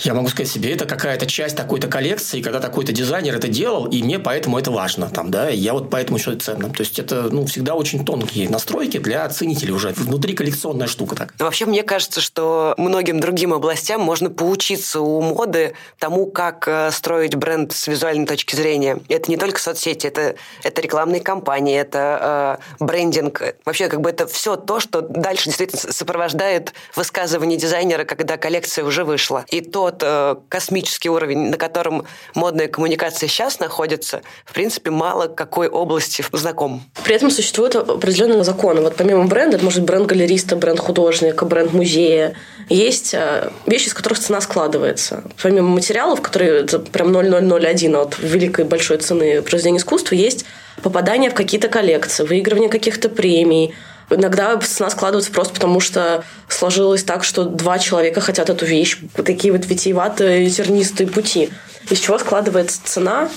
[0.03, 4.03] я могу сказать себе, это какая-то часть такой-то коллекции, когда такой-то дизайнер это делал, и
[4.03, 5.09] мне поэтому это важно.
[5.09, 6.73] Там, да, я вот поэтому считаю ценным.
[6.73, 9.89] То есть, это ну, всегда очень тонкие настройки для ценителей уже.
[9.89, 11.33] Внутри коллекционная штука так.
[11.39, 17.35] Вообще, мне кажется, что многим другим областям можно поучиться у моды тому, как э, строить
[17.35, 18.99] бренд с визуальной точки зрения.
[19.09, 23.41] Это не только соцсети, это, это рекламные кампании, это э, брендинг.
[23.65, 29.03] Вообще, как бы это все то, что дальше действительно сопровождает высказывание дизайнера, когда коллекция уже
[29.03, 29.45] вышла.
[29.49, 35.27] И то, тот э, космический уровень, на котором модная коммуникация сейчас находится, в принципе, мало
[35.27, 36.83] какой области знаком.
[37.03, 38.81] При этом существуют определенные законы.
[38.81, 42.33] Вот помимо бренда, это может быть бренд галериста, бренд художника, бренд музея.
[42.67, 45.23] Есть э, вещи, из которых цена складывается.
[45.41, 50.45] Помимо материалов, которые это прям 0,001 от великой большой цены произведения искусства, есть
[50.81, 53.75] попадание в какие-то коллекции, выигрывание каких-то премий,
[54.09, 58.99] Иногда цена складывается просто потому, что сложилось так, что два человека хотят эту вещь.
[59.15, 61.49] Вот такие вот витиеватые тернистые пути.
[61.89, 63.29] Из чего складывается цена?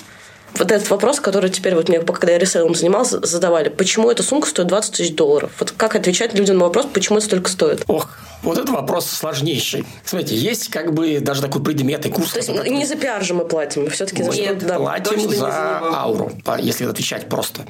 [0.55, 3.69] Вот этот вопрос, который теперь вот мне, когда я ресейлом занимался, задавали.
[3.69, 5.51] Почему эта сумка стоит 20 тысяч долларов?
[5.59, 7.83] Вот как отвечать людям на вопрос, почему это столько стоит?
[7.87, 8.09] Ох,
[8.41, 9.85] вот это вопрос сложнейший.
[10.03, 12.31] Смотрите, есть как бы даже такой предмет и курс.
[12.31, 14.55] То есть не за пиар же мы платим, мы все-таки за что?
[14.55, 17.65] Да, платим за ауру, если отвечать просто.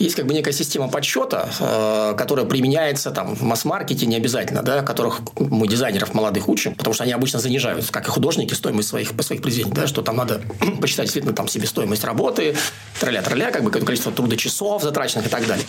[0.00, 4.80] Есть как бы некая система подсчета, э, которая применяется там в масс-маркете не обязательно, да,
[4.80, 9.12] которых мы дизайнеров молодых учим, потому что они обычно занижают, как и художники, стоимость своих,
[9.20, 10.40] своих произведений, да, что там надо
[10.80, 12.56] посчитать действительно там себестоимость работы,
[12.98, 15.66] тролля-тролля, как бы количество трудочасов затраченных и так далее.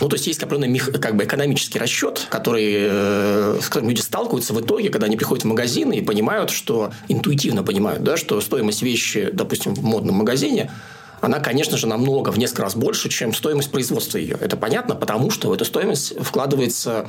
[0.00, 4.54] Ну, то есть, есть определенный как бы, экономический расчет, который, э, с которым люди сталкиваются
[4.54, 8.82] в итоге, когда они приходят в магазин и понимают, что интуитивно понимают, да, что стоимость
[8.82, 10.68] вещи, допустим, в модном магазине–
[11.20, 14.36] она, конечно же, намного, в несколько раз больше, чем стоимость производства ее.
[14.40, 17.08] Это понятно, потому что в эту стоимость вкладывается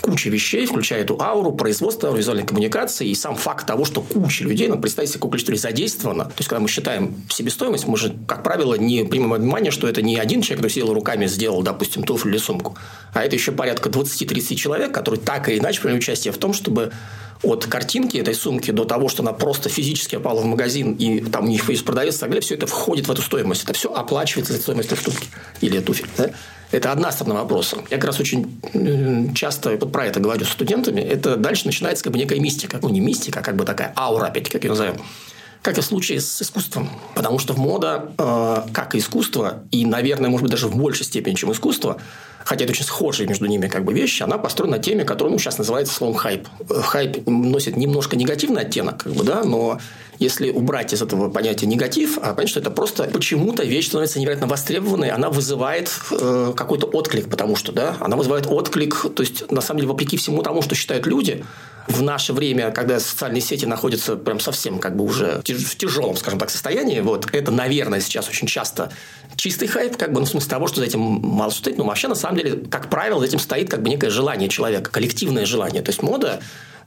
[0.00, 4.68] куча вещей, включая эту ауру, производство визуальной коммуникации и сам факт того, что куча людей,
[4.68, 6.24] ну, представьте себе, количество людей задействовано.
[6.26, 10.02] То есть, когда мы считаем себестоимость, мы же, как правило, не примем внимание, что это
[10.02, 12.76] не один человек, который сидел руками сделал, допустим, туфлю или сумку,
[13.12, 16.92] а это еще порядка 20-30 человек, которые так или иначе приняли участие в том, чтобы
[17.42, 21.44] от картинки этой сумки до того, что она просто физически попала в магазин, и там
[21.44, 23.64] у них есть продавец и так далее, все это входит в эту стоимость.
[23.64, 25.28] Это все оплачивается за стоимость этой штуки
[25.60, 26.08] или туфель.
[26.16, 26.30] Да?
[26.70, 27.78] Это одна сторона вопроса.
[27.90, 28.60] Я как раз очень
[29.34, 31.00] часто вот про это говорю с студентами.
[31.00, 32.78] Это дальше начинается как бы некая мистика.
[32.82, 34.96] Ну, не мистика, а как бы такая аура, опять как ее назовем.
[35.62, 36.88] Как и в случае с искусством.
[37.14, 41.04] Потому что в мода, э, как и искусство, и, наверное, может быть, даже в большей
[41.04, 41.98] степени, чем искусство,
[42.44, 45.38] хотя это очень схожие между ними как бы вещи, она построена на теме, которая ну,
[45.38, 46.48] сейчас называется словом хайп.
[46.68, 49.78] Хайп носит немножко негативный оттенок, как бы, да, но
[50.18, 54.46] если убрать из этого понятия негатив, а понять, что это просто почему-то вещь становится невероятно
[54.46, 59.60] востребованной, она вызывает э, какой-то отклик, потому что, да, она вызывает отклик, то есть, на
[59.60, 61.44] самом деле, вопреки всему тому, что считают люди,
[61.88, 66.38] в наше время, когда социальные сети находятся прям совсем как бы уже в тяжелом, скажем
[66.38, 68.92] так, состоянии, вот это, наверное, сейчас очень часто
[69.36, 72.08] чистый хайп, как бы, ну, в смысле того, что за этим мало стоит, но вообще,
[72.08, 75.82] на самом деле, как правило, за этим стоит как бы некое желание человека, коллективное желание.
[75.82, 76.40] То есть мода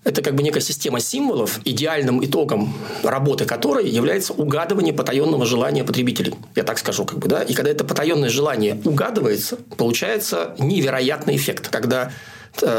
[0.04, 6.34] это как бы некая система символов, идеальным итогом работы которой является угадывание потаенного желания потребителей.
[6.56, 7.44] Я так скажу, как бы, да.
[7.44, 12.12] И когда это потаенное желание угадывается, получается невероятный эффект, когда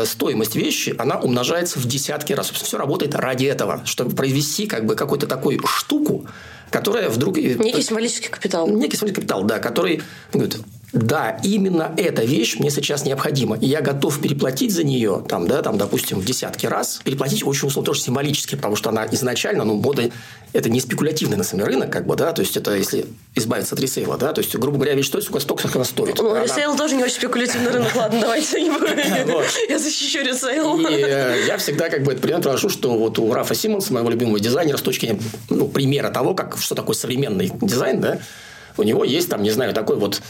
[0.05, 2.51] стоимость вещи, она умножается в десятки раз.
[2.51, 6.27] Все работает ради этого, чтобы произвести как бы какую-то такую штуку,
[6.71, 7.37] которая вдруг...
[7.37, 8.69] Некий символический капитал.
[8.69, 10.59] Некий символический капитал, да, который говорит,
[10.93, 15.63] да, именно эта вещь мне сейчас необходима, и я готов переплатить за нее, там, да,
[15.63, 19.75] там, допустим, в десятки раз, переплатить очень условно, тоже символически, потому что она изначально, ну,
[19.75, 20.11] мода–
[20.53, 23.75] это не спекулятивный, на самом деле, рынок, как бы, да, то есть, это если избавиться
[23.75, 26.19] от ресейла, да, то есть, грубо говоря, вещь стоит, сколько, столько, сколько она стоит.
[26.19, 26.45] Ну, она...
[26.45, 28.99] ресейл тоже не очень спекулятивный рынок, ладно, давайте не будем.
[29.69, 30.87] Я защищу ресейл.
[30.87, 34.39] Э, я всегда, как бы, это пример прошу, что вот у Рафа Симонса, моего любимого
[34.39, 38.19] дизайнера, с точки ну, примера того, как, что такое современный дизайн, да,
[38.77, 40.23] у него есть там, не знаю, такой вот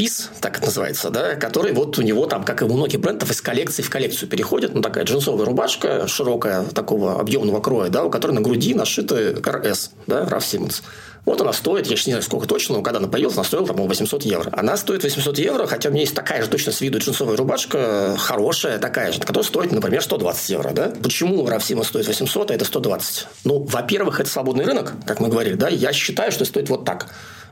[0.00, 3.30] ПИС, так это называется, да, который вот у него там, как и у многих брендов,
[3.30, 4.74] из коллекции в коллекцию переходит.
[4.74, 9.90] Ну, такая джинсовая рубашка широкая, такого объемного кроя, да, у которой на груди нашиты РС,
[10.06, 10.82] да, Раф Симмонс.
[11.26, 13.88] Вот она стоит, я не знаю, сколько точно, но когда она появилась, она стоила, по-моему,
[13.88, 14.50] 800 евро.
[14.56, 18.16] Она стоит 800 евро, хотя у меня есть такая же точно с виду джинсовая рубашка,
[18.18, 20.70] хорошая такая же, которая стоит, например, 120 евро.
[20.70, 20.94] Да?
[21.02, 23.26] Почему Рафсима стоит 800, а это 120?
[23.44, 25.56] Ну, во-первых, это свободный рынок, как мы говорили.
[25.56, 25.68] Да?
[25.68, 27.08] Я считаю, что стоит вот так.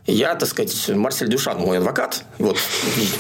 [0.07, 2.57] Я, так сказать, Марсель Дюшан, мой адвокат, вот,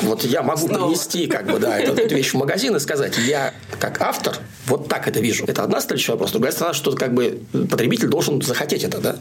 [0.02, 0.86] вот я могу Снова.
[0.86, 4.36] принести как бы, да, эту, эту вещь в магазин и сказать, я как автор
[4.66, 5.44] вот так это вижу.
[5.46, 6.32] Это одна следующая вопрос.
[6.32, 9.16] Другая сторона, что как бы потребитель должен захотеть это, да.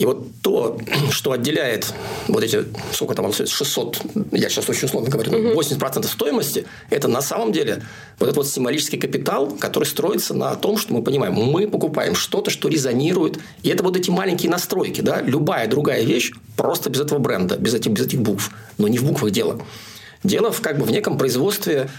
[0.00, 0.78] И вот то,
[1.10, 1.92] что отделяет
[2.26, 4.00] вот эти, сколько там, 600,
[4.32, 7.82] я сейчас очень условно говорю, 80% стоимости, это на самом деле
[8.18, 12.50] вот этот вот символический капитал, который строится на том, что мы понимаем, мы покупаем что-то,
[12.50, 13.38] что резонирует.
[13.62, 15.02] И это вот эти маленькие настройки.
[15.02, 15.20] Да?
[15.20, 18.52] Любая другая вещь просто без этого бренда, без этих, без этих букв.
[18.78, 19.60] Но не в буквах дело.
[20.24, 21.90] Дело в, как бы, в неком производстве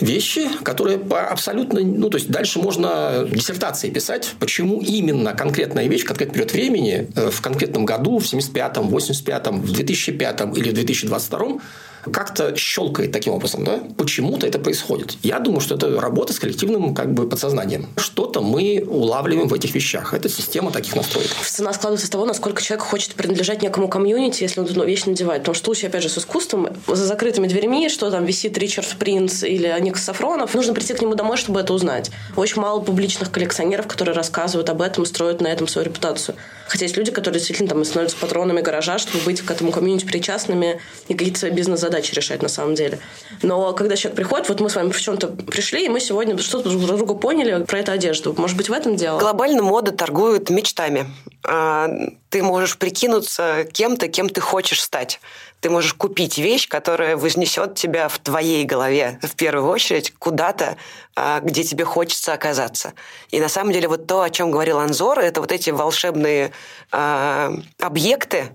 [0.00, 1.80] вещи, которые по абсолютно...
[1.80, 7.30] Ну, то есть, дальше можно диссертации писать, почему именно конкретная вещь, конкретный период времени э,
[7.30, 11.60] в конкретном году, в 75-м, 85-м, в 2005 или в 2022
[12.10, 13.80] как-то щелкает таким образом, да?
[13.96, 15.16] Почему-то это происходит.
[15.22, 17.88] Я думаю, что это работа с коллективным как бы подсознанием.
[17.96, 20.14] Что-то мы улавливаем в этих вещах.
[20.14, 21.28] Это система таких настроек.
[21.44, 25.42] Цена складывается с того, насколько человек хочет принадлежать некому комьюнити, если он эту вещь надевает.
[25.42, 29.42] Потому что случае, опять же, с искусством, за закрытыми дверьми, что там висит Ричард Принц
[29.42, 32.10] или Ник Сафронов, нужно прийти к нему домой, чтобы это узнать.
[32.36, 36.36] Очень мало публичных коллекционеров, которые рассказывают об этом, строят на этом свою репутацию.
[36.72, 40.80] Хотя есть люди, которые действительно там становятся патронами гаража, чтобы быть к этому комьюнити причастными
[41.06, 42.98] и какие-то свои бизнес задачи решать на самом деле.
[43.42, 46.70] Но когда человек приходит, вот мы с вами в чем-то пришли, и мы сегодня что-то
[46.70, 48.34] друг друга поняли про эту одежду.
[48.38, 49.18] Может быть, в этом дело?
[49.18, 51.10] Глобально мода торгует мечтами.
[51.46, 51.90] А,
[52.30, 55.20] ты можешь прикинуться кем-то, кем ты хочешь стать.
[55.62, 60.76] Ты можешь купить вещь, которая вознесет тебя в твоей голове в первую очередь куда-то,
[61.14, 62.94] а, где тебе хочется оказаться.
[63.30, 66.50] И на самом деле вот то, о чем говорил Анзор, это вот эти волшебные
[66.90, 68.50] а, объекты,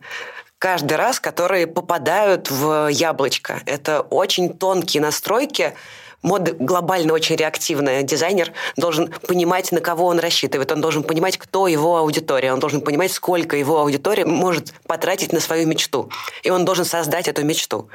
[0.60, 3.62] каждый раз, которые попадают в яблочко.
[3.66, 5.76] Это очень тонкие настройки,
[6.22, 8.04] мода глобально очень реактивная.
[8.04, 10.72] Дизайнер должен понимать, на кого он рассчитывает.
[10.72, 12.54] Он должен понимать, кто его аудитория.
[12.54, 16.10] Он должен понимать, сколько его аудитория может потратить на свою мечту.
[16.44, 17.90] И он должен создать эту мечту.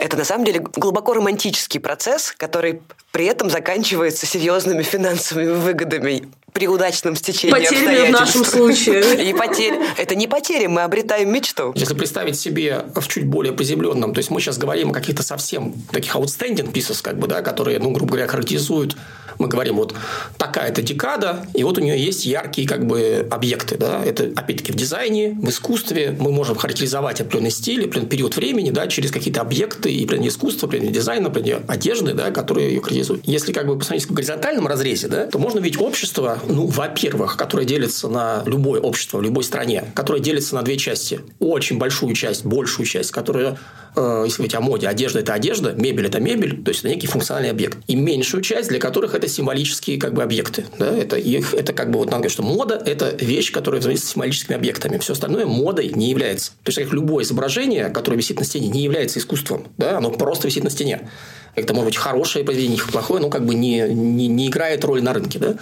[0.00, 2.80] Это на самом деле глубоко романтический процесс, который
[3.12, 9.28] при этом заканчивается серьезными финансовыми выгодами при удачном стечении Потерями в нашем случае.
[9.30, 9.74] И потерь.
[9.96, 11.72] Это не потери, мы обретаем мечту.
[11.74, 15.74] Если представить себе в чуть более приземленном, то есть мы сейчас говорим о каких-то совсем
[15.92, 18.96] таких outstanding pieces, как бы, да, которые, ну, грубо говоря, характеризуют
[19.40, 19.94] Мы говорим, вот
[20.36, 23.78] такая-то декада, и вот у нее есть яркие как бы объекты.
[23.78, 24.04] Да?
[24.04, 28.86] Это, опять-таки, в дизайне, в искусстве мы можем характеризовать определенный стиль, определенный период времени да,
[28.86, 33.26] через какие-то объекты, и определенное искусство, определенный дизайн, определенные одежды, да, которые ее характеризуют.
[33.26, 37.64] Если как бы посмотреть в горизонтальном разрезе, да, то можно видеть общество, ну, во-первых, которое
[37.64, 41.22] делится на любое общество в любой стране, которое делится на две части.
[41.38, 43.56] Очень большую часть, большую часть, которая
[43.96, 47.06] Э, если говорить о моде, одежда– это одежда, мебель– это мебель, то есть это некий
[47.06, 47.78] функциональный объект.
[47.86, 50.66] И меньшую часть, для которых это символические как бы, объекты.
[50.78, 50.96] Да?
[50.96, 54.56] Это, их, это как бы, вот надо что мода– это вещь, которая взаимодействует с символическими
[54.56, 54.98] объектами.
[54.98, 56.52] Все остальное модой не является.
[56.62, 59.68] То есть, как любое изображение, которое висит на стене, не является искусством.
[59.78, 59.98] Да?
[59.98, 61.08] Оно просто висит на стене.
[61.54, 65.12] Это может быть хорошее произведение, плохое, но как бы не, не, не играет роль на
[65.12, 65.38] рынке.
[65.38, 65.56] Да?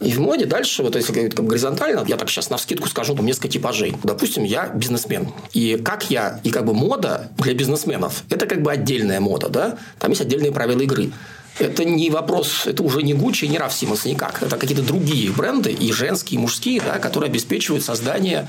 [0.00, 3.16] И в моде дальше, вот если говорить как горизонтально, я так сейчас на вскидку скажу,
[3.16, 3.96] там несколько типажей.
[4.04, 5.28] Допустим, я бизнесмен.
[5.52, 9.78] И как я, и как бы мода для бизнесменов, это как бы отдельная мода, да?
[9.98, 11.10] Там есть отдельные правила игры.
[11.58, 14.40] Это не вопрос, это уже не Гуччи, не Раф Симонс, никак.
[14.42, 18.46] Это какие-то другие бренды, и женские, и мужские, да, которые обеспечивают создание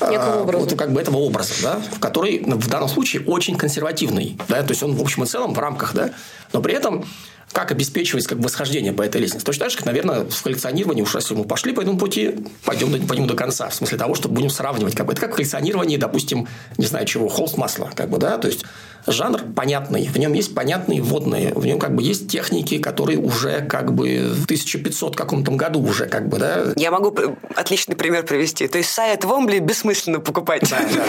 [0.00, 0.64] Некого образа.
[0.64, 4.82] Вот как бы этого образа, да, который в данном случае очень консервативный, да, то есть
[4.82, 6.10] он в общем и целом в рамках, да,
[6.52, 7.04] но при этом
[7.52, 9.44] как обеспечивать как бы, восхождение по этой лестнице.
[9.44, 13.06] Точно так же, как, наверное, в коллекционировании, уж если мы пошли по этому пути, пойдем
[13.06, 13.68] по нему до конца.
[13.68, 14.94] В смысле того, что будем сравнивать.
[14.94, 15.12] Как бы.
[15.12, 17.90] Это как в коллекционировании, допустим, не знаю чего, холст масла.
[17.94, 18.38] Как бы, да?
[18.38, 18.64] То есть,
[19.06, 23.62] жанр понятный, в нем есть понятные вводные, в нем как бы есть техники, которые уже
[23.62, 26.72] как бы в 1500 каком-то году уже как бы, да.
[26.76, 27.16] Я могу
[27.54, 28.68] отличный пример привести.
[28.68, 30.68] То есть сайт Вомбли бессмысленно покупать.
[30.68, 31.04] Да, да.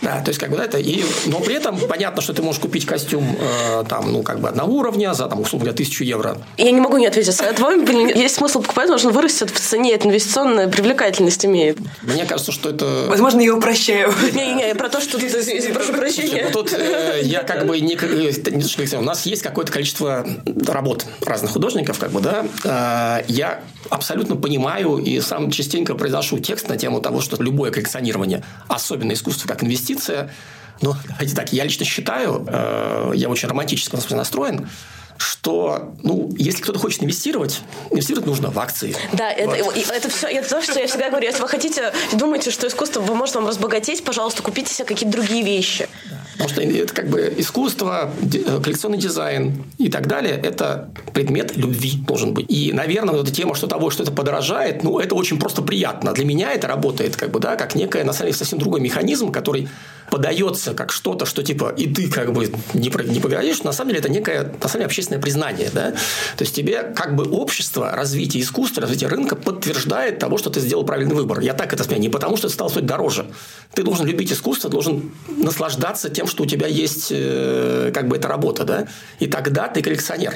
[0.00, 2.60] Да, то есть, как бы, да, это и, но при этом понятно, что ты можешь
[2.60, 6.38] купить костюм э, там, ну, как бы одного уровня за, там, условно говоря, тысячу евро.
[6.56, 7.34] Я не могу не ответить.
[7.34, 11.78] Сайт Вомбли есть смысл покупать, потому что он вырастет в цене, это инвестиционная привлекательность имеет.
[12.02, 13.06] Мне кажется, что это...
[13.08, 14.12] Возможно, я упрощаю.
[14.32, 15.28] Не-не, про то, что ты,
[15.72, 16.50] прошу прощения.
[16.52, 20.26] Тут э, я как бы не, не у нас есть какое-то количество
[20.66, 22.46] работ разных художников, как бы, да.
[22.64, 28.44] Э, я абсолютно понимаю и сам частенько произношу текст на тему того, что любое коллекционирование,
[28.68, 30.30] особенно искусство как инвестиция,
[30.80, 34.68] но давайте так, я лично считаю, э, я очень романтически настроен,
[35.18, 38.96] что, ну, если кто-то хочет инвестировать, инвестировать нужно в акции.
[39.12, 39.76] Да, вот.
[39.76, 41.26] это, это все, это то, что я всегда говорю.
[41.26, 45.88] Если вы хотите, думаете, что искусство поможет вам разбогатеть, пожалуйста, купите себе какие-то другие вещи.
[46.10, 46.16] Да.
[46.38, 51.98] Потому что это как бы искусство, э, коллекционный дизайн и так далее, это предмет любви
[52.06, 52.46] должен быть.
[52.48, 56.12] И, наверное, вот эта тема, что того, что это подорожает, ну, это очень просто приятно.
[56.12, 59.32] Для меня это работает как бы, да, как некая, на самом деле, совсем другой механизм,
[59.32, 59.68] который
[60.10, 64.00] подается как что-то, что типа и ты как бы не, не погоришь, на самом деле
[64.00, 65.90] это некое, на самом деле, общественное признание, да?
[66.36, 70.84] То есть тебе как бы общество, развитие искусства, развитие рынка подтверждает того, что ты сделал
[70.84, 71.40] правильный выбор.
[71.40, 72.00] Я так это смею.
[72.00, 73.26] Не потому, что это стало стоить дороже.
[73.74, 78.28] Ты должен любить искусство, должен наслаждаться тем, что у тебя есть э, как бы эта
[78.28, 78.86] работа, да?
[79.18, 80.34] И тогда ты коллекционер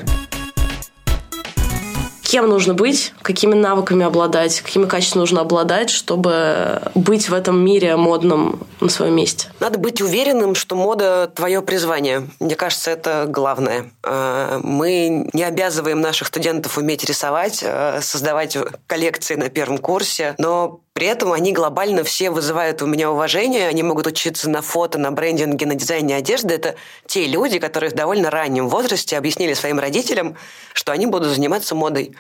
[2.33, 7.97] кем нужно быть, какими навыками обладать, какими качествами нужно обладать, чтобы быть в этом мире
[7.97, 9.49] модном на своем месте?
[9.61, 12.27] Надо быть уверенным, что мода– твое призвание.
[12.41, 13.91] Мне кажется, это главное.
[14.03, 20.81] А, мы не обязываем наших студентов уметь рисовать, а, создавать коллекции на первом курсе, но
[20.93, 25.11] при этом они глобально все вызывают у меня уважение, они могут учиться на фото, на
[25.11, 26.55] брендинге, на дизайне одежды.
[26.55, 26.75] Это
[27.07, 30.37] те люди, которые в довольно раннем возрасте объяснили своим родителям,
[30.75, 32.15] что они будут заниматься модой.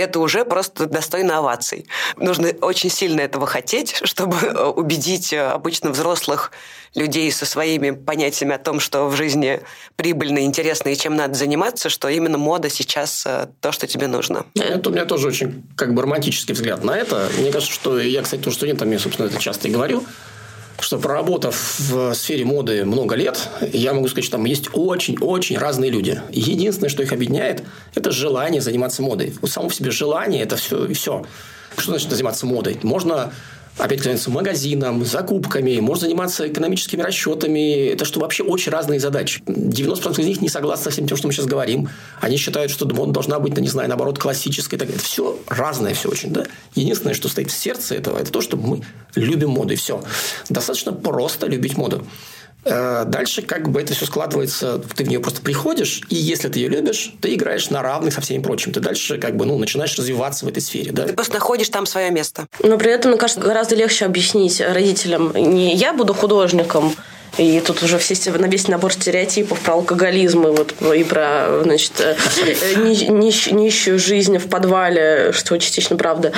[0.00, 1.86] Это уже просто достойно оваций.
[2.16, 4.36] Нужно очень сильно этого хотеть, чтобы
[4.70, 6.52] убедить обычно взрослых
[6.94, 9.60] людей со своими понятиями о том, что в жизни
[9.96, 14.46] прибыльно, интересно и чем надо заниматься, что именно мода сейчас э, то, что тебе нужно.
[14.54, 17.28] Это у меня тоже очень как бы романтический взгляд на это.
[17.38, 20.04] Мне кажется, что я, кстати, тоже студентам, собственно, это часто и говорю,
[20.80, 25.90] что проработав в сфере моды много лет, я могу сказать, что там есть очень-очень разные
[25.90, 26.20] люди.
[26.30, 27.62] Единственное, что их объединяет,
[27.94, 29.34] это желание заниматься модой.
[29.40, 31.24] Вот само по себе желание– это все и все.
[31.76, 32.78] Что значит заниматься модой?
[32.82, 33.32] Можно
[33.78, 37.88] опять заниматься магазином, закупками, можно заниматься экономическими расчетами.
[37.88, 39.42] Это что вообще очень разные задачи.
[39.46, 41.88] 90% из них не согласны со всем тем, что мы сейчас говорим.
[42.20, 44.76] Они считают, что мода должна быть, ну, не знаю, наоборот, классической.
[44.76, 46.30] Это все разное все очень.
[46.30, 46.44] Да?
[46.74, 48.82] Единственное, что стоит в сердце этого, это то, что мы
[49.14, 50.02] любим моду, и все.
[50.48, 52.06] Достаточно просто любить моду.
[52.68, 56.58] Э, дальше как бы это все складывается, ты в нее просто приходишь, и если ты
[56.58, 58.72] ее любишь, ты играешь на равных со всеми прочим.
[58.72, 60.90] Ты дальше как бы ну, начинаешь развиваться в этой сфере.
[60.90, 61.04] Да?
[61.04, 62.46] Ты просто находишь там свое место.
[62.62, 66.92] Но при этом, мне кажется, гораздо легче объяснить родителям, не я буду художником,
[67.38, 71.92] и тут уже все, на весь набор стереотипов про алкоголизм и, вот, и про значит,
[72.00, 72.16] э,
[72.76, 76.32] нищ, нищую жизнь в подвале, что частично правда.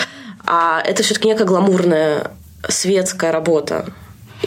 [0.44, 2.32] А это все-таки некая гламурная
[2.68, 3.86] светская работа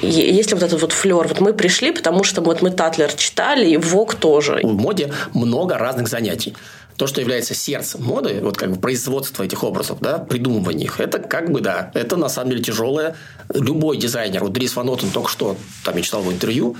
[0.01, 1.27] есть ли вот этот вот флер?
[1.27, 4.59] Вот мы пришли, потому что вот мы Татлер читали, и Вок тоже.
[4.63, 6.55] В моде много разных занятий.
[7.01, 11.17] то, что является сердцем моды, вот как бы производство этих образов, да, придумывание их, это
[11.17, 13.15] как бы, да, это на самом деле тяжелое.
[13.53, 16.77] Любой дизайнер, вот Дрис Ван Отен только что, там я читал в интервью,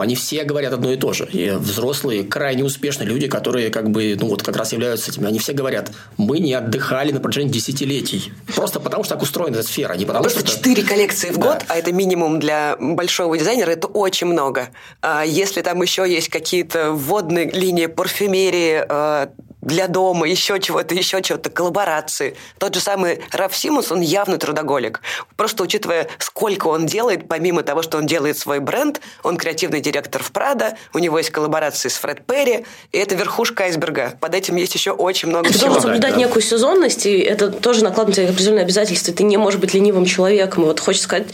[0.00, 1.28] они все говорят одно и то же.
[1.32, 5.38] И взрослые, крайне успешные люди, которые как бы, ну вот как раз являются этими, они
[5.38, 8.32] все говорят, мы не отдыхали на протяжении десятилетий.
[8.54, 9.94] Просто потому, что так устроена эта сфера.
[9.94, 10.90] Не потому, Просто четыре это...
[10.90, 11.66] коллекции в год, да.
[11.68, 14.70] а это минимум для большого дизайнера, это очень много.
[15.02, 19.30] А если там еще есть какие-то вводные линии парфюмерии, а,
[19.64, 22.36] для дома, еще чего-то, еще чего-то, коллаборации.
[22.58, 25.00] Тот же самый Раф Симус, он явно трудоголик.
[25.36, 30.22] Просто учитывая, сколько он делает, помимо того, что он делает свой бренд, он креативный директор
[30.22, 34.16] в Прада, у него есть коллаборации с Фред Перри, и это верхушка айсберга.
[34.20, 35.62] Под этим есть еще очень много ты всего.
[35.62, 36.18] Ты должен соблюдать да.
[36.18, 39.14] некую сезонность, и это тоже накладывает на тебя определенные обязательства.
[39.14, 40.64] Ты не можешь быть ленивым человеком.
[40.64, 41.28] И вот хочется сказать,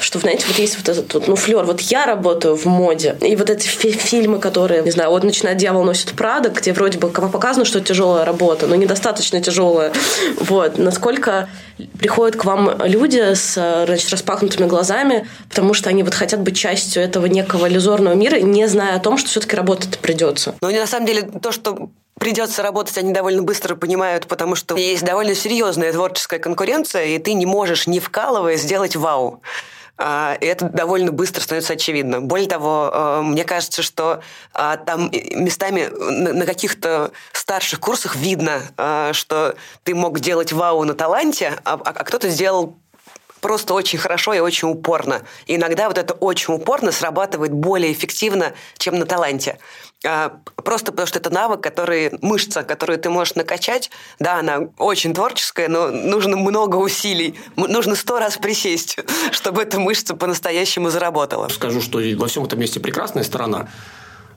[0.00, 1.64] что, знаете, вот есть вот этот вот, ну, флер.
[1.64, 5.58] Вот я работаю в моде, и вот эти фи- фильмы, которые, не знаю, вот начинает
[5.58, 9.92] «Дьявол носит Прада», где вроде бы показано, что тяжелая работа, но недостаточно тяжелая.
[10.40, 10.78] Вот.
[10.78, 11.48] Насколько
[11.98, 13.54] приходят к вам люди с
[13.86, 18.66] значит, распахнутыми глазами, потому что они вот хотят быть частью этого некого иллюзорного мира, не
[18.66, 20.54] зная о том, что все-таки работать придется.
[20.60, 25.04] Ну, на самом деле, то, что придется работать, они довольно быстро понимают, потому что есть
[25.04, 29.42] довольно серьезная творческая конкуренция, и ты не можешь, не вкалывая, сделать вау.
[29.98, 32.20] А, и это довольно быстро становится очевидно.
[32.20, 34.20] Более того, а, мне кажется, что
[34.52, 38.60] а, там местами на каких-то старших курсах видно,
[39.12, 42.76] что ты мог делать вау на таланте, а кто-то сделал
[43.40, 45.22] просто очень хорошо и очень упорно.
[45.46, 49.58] Иногда вот это очень упорно срабатывает более эффективно, чем на таланте.
[50.04, 53.90] А, просто потому что это навык, который, мышца, которую ты можешь накачать.
[54.18, 57.38] Да, она очень творческая, но нужно много усилий.
[57.56, 58.98] Нужно сто раз присесть,
[59.32, 61.48] чтобы эта мышца по-настоящему заработала.
[61.48, 63.68] Скажу, что во всем этом месте прекрасная сторона–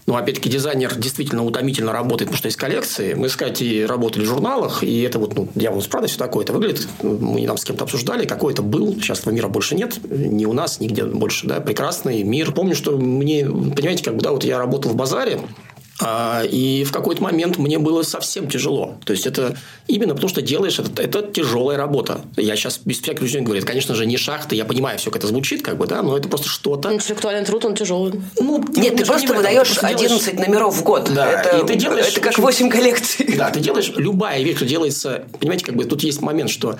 [0.09, 3.13] ну, опять-таки, дизайнер действительно утомительно работает, потому что есть коллекции.
[3.13, 6.51] Мы с Катей работали в журналах, и это вот, ну, дьявол правда, все такое это
[6.51, 6.87] выглядит.
[7.03, 8.95] Мы там с кем-то обсуждали, какой это был.
[8.95, 9.99] Сейчас этого мира больше нет.
[10.09, 11.59] Ни у нас, нигде больше, да.
[11.59, 12.51] Прекрасный мир.
[12.53, 15.41] Помню, что мне, понимаете, как бы, да, вот я работал в базаре,
[16.49, 18.97] и в какой-то момент мне было совсем тяжело.
[19.05, 22.21] То есть, это именно потому, что делаешь, это, это тяжелая работа.
[22.37, 25.19] Я сейчас без всяких людей говорю, это, конечно же, не шахта, я понимаю, все как
[25.19, 26.93] это звучит, как бы, да, но это просто что-то.
[26.93, 28.21] Интеллектуальный труд, он тяжелый.
[28.39, 30.47] Ну, Нет, ты просто выдаешь 11 делаешь...
[30.47, 31.11] номеров в год.
[31.13, 32.07] Да, это, и ты делаешь...
[32.07, 33.35] Это как 8 коллекций.
[33.37, 36.77] Да, ты делаешь любая вещь, что делается, понимаете, как бы тут есть момент, что а,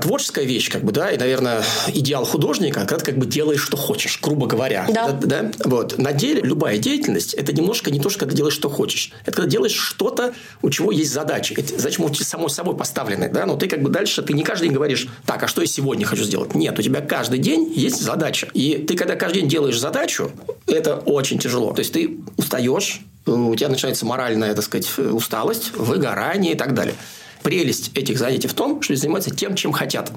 [0.00, 3.76] творческая вещь, как бы, да, и, наверное, идеал художника, когда ты как бы делаешь, что
[3.76, 4.86] хочешь, грубо говоря.
[4.88, 5.12] Да.
[5.12, 5.52] да, да?
[5.64, 5.98] Вот.
[5.98, 9.12] На деле любая деятельность– это немножко не то, что когда делаешь, что хочешь.
[9.24, 11.56] Это когда делаешь что-то, у чего есть задачи.
[11.76, 14.64] Задачи, может быть, само собой поставлены, да, но ты как бы дальше, ты не каждый
[14.64, 16.54] день говоришь, так, а что я сегодня хочу сделать?
[16.54, 18.48] Нет, у тебя каждый день есть задача.
[18.54, 20.30] И ты, когда каждый день делаешь задачу,
[20.66, 21.72] это очень тяжело.
[21.72, 26.94] То есть, ты устаешь, у тебя начинается моральная, так сказать, усталость, выгорание и так далее
[27.42, 30.10] прелесть этих занятий в том, что они занимаются тем, чем хотят.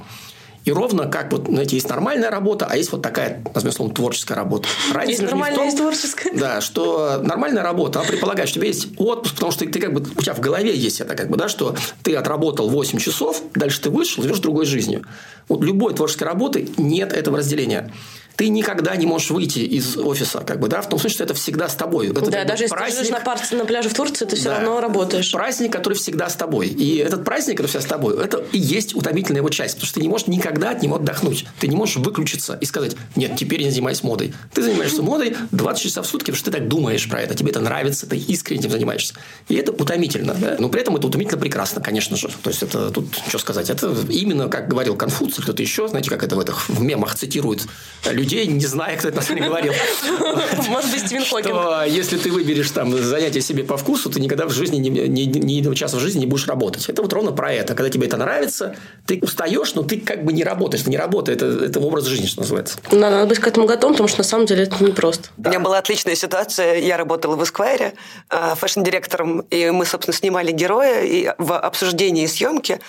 [0.66, 4.36] И ровно как вот, знаете, есть нормальная работа, а есть вот такая, назовем словом, творческая
[4.36, 4.68] работа.
[4.94, 6.34] Разница есть нормальная, том, есть творческая.
[6.34, 9.94] Да, что нормальная работа, она предполагает, что у тебя есть отпуск, потому что ты как
[9.94, 13.42] бы, у тебя в голове есть это, как бы, да, что ты отработал 8 часов,
[13.56, 15.06] дальше ты вышел, живешь другой жизнью.
[15.48, 17.92] Вот любой творческой работы нет этого разделения
[18.40, 21.34] ты никогда не можешь выйти из офиса, как бы, да, в том смысле, что это
[21.34, 22.08] всегда с тобой.
[22.08, 24.56] Это да, даже если праздник, ты живешь на, на пляже в Турции, ты все да,
[24.56, 25.30] равно работаешь.
[25.34, 26.68] Праздник, который всегда с тобой.
[26.68, 29.96] И этот праздник, который всегда с тобой, это и есть утомительная его часть, потому что
[29.96, 31.48] ты не можешь никогда от него отдохнуть.
[31.60, 34.34] Ты не можешь выключиться и сказать, нет, теперь я занимаюсь модой.
[34.54, 37.50] Ты занимаешься модой 20 часов в сутки, потому что ты так думаешь про это, тебе
[37.50, 39.16] это нравится, ты искренне этим занимаешься.
[39.50, 40.56] И это утомительно, да?
[40.60, 42.30] но при этом это утомительно прекрасно, конечно же.
[42.42, 46.24] То есть, это тут, что сказать, это именно, как говорил Конфуций, кто-то еще, знаете, как
[46.24, 47.68] это в этих в мемах цитирует
[48.10, 49.74] людей, не зная, кто это на говорил.
[50.68, 51.56] Может быть, Стивен Хокинг.
[51.56, 55.76] Что если ты выберешь там занятие себе по вкусу, ты никогда в жизни, ни, единого
[55.76, 56.88] часа в жизни не будешь работать.
[56.90, 57.76] Это вот ровно про это.
[57.76, 58.76] Когда тебе это нравится,
[59.06, 60.86] ты устаешь, но ты как бы не работаешь.
[60.86, 62.78] Не работа, это, это образ жизни, что называется.
[62.92, 65.30] Да, надо быть к этому готовым, потому что на самом деле это непросто.
[65.38, 65.50] Да.
[65.50, 66.76] У меня была отличная ситуация.
[66.80, 67.94] Я работала в Эсквайре
[68.30, 72.80] э, фэшн-директором, и мы, собственно, снимали героя, и в обсуждении съемки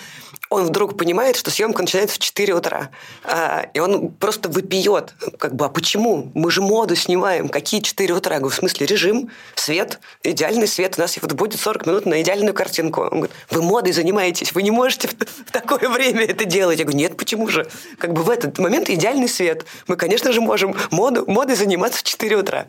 [0.51, 2.89] он вдруг понимает, что съемка начинается в 4 утра.
[3.23, 5.13] А, и он просто выпьет.
[5.37, 6.31] Как бы, а почему?
[6.33, 7.49] Мы же моду снимаем.
[7.49, 8.33] Какие 4 утра?
[8.33, 10.95] Я говорю, в смысле, режим, свет, идеальный свет.
[10.97, 13.01] У нас вот будет 40 минут на идеальную картинку.
[13.01, 15.07] Он говорит, вы модой занимаетесь, вы не можете
[15.47, 16.79] в такое время это делать.
[16.79, 17.67] Я говорю, нет, почему же?
[17.97, 19.65] Как бы в этот момент идеальный свет.
[19.87, 22.65] Мы, конечно же, можем моду, модой заниматься в 4 утра.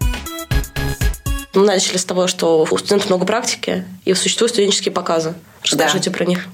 [1.54, 5.34] Мы начали с того, что у студентов много практики, и существуют студенческие показы.
[5.62, 6.16] Расскажите да.
[6.16, 6.48] про них.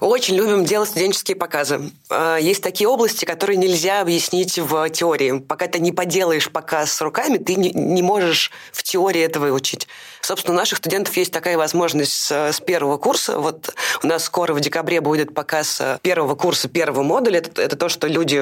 [0.00, 1.90] Очень любим делать студенческие показы.
[2.10, 5.38] э, есть такие области, которые нельзя объяснить в теории.
[5.38, 9.86] Пока ты не поделаешь показ руками, ты не, можешь в теории это выучить.
[10.24, 13.38] Собственно, у наших студентов есть такая возможность с, с первого курса.
[13.38, 17.40] Вот у нас скоро в декабре будет показ первого курса, первого модуля.
[17.40, 18.40] Это, это то, что люди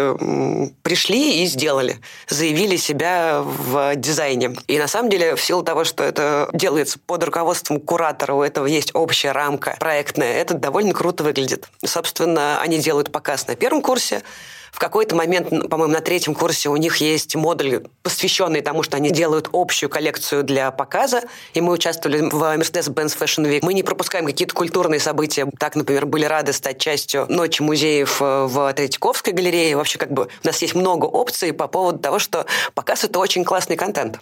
[0.82, 2.00] пришли и сделали.
[2.28, 4.54] Заявили себя в дизайне.
[4.68, 8.66] И на самом деле, в силу того, что это делается под руководством куратора, у этого
[8.66, 11.68] есть общая рамка проектная, это довольно круто выглядит.
[11.84, 14.22] Собственно, они делают показ на первом курсе,
[14.72, 19.10] в какой-то момент, по-моему, на третьем курсе у них есть модуль, посвященный тому, что они
[19.10, 23.60] делают общую коллекцию для показа, и мы участвовали в Mercedes-Benz Fashion Week.
[23.62, 25.46] Мы не пропускаем какие-то культурные события.
[25.58, 29.76] Так, например, были рады стать частью Ночи музеев э, в Третьяковской галерее.
[29.76, 33.44] Вообще, как бы, у нас есть много опций по поводу того, что показ– это очень
[33.44, 34.18] классный контент.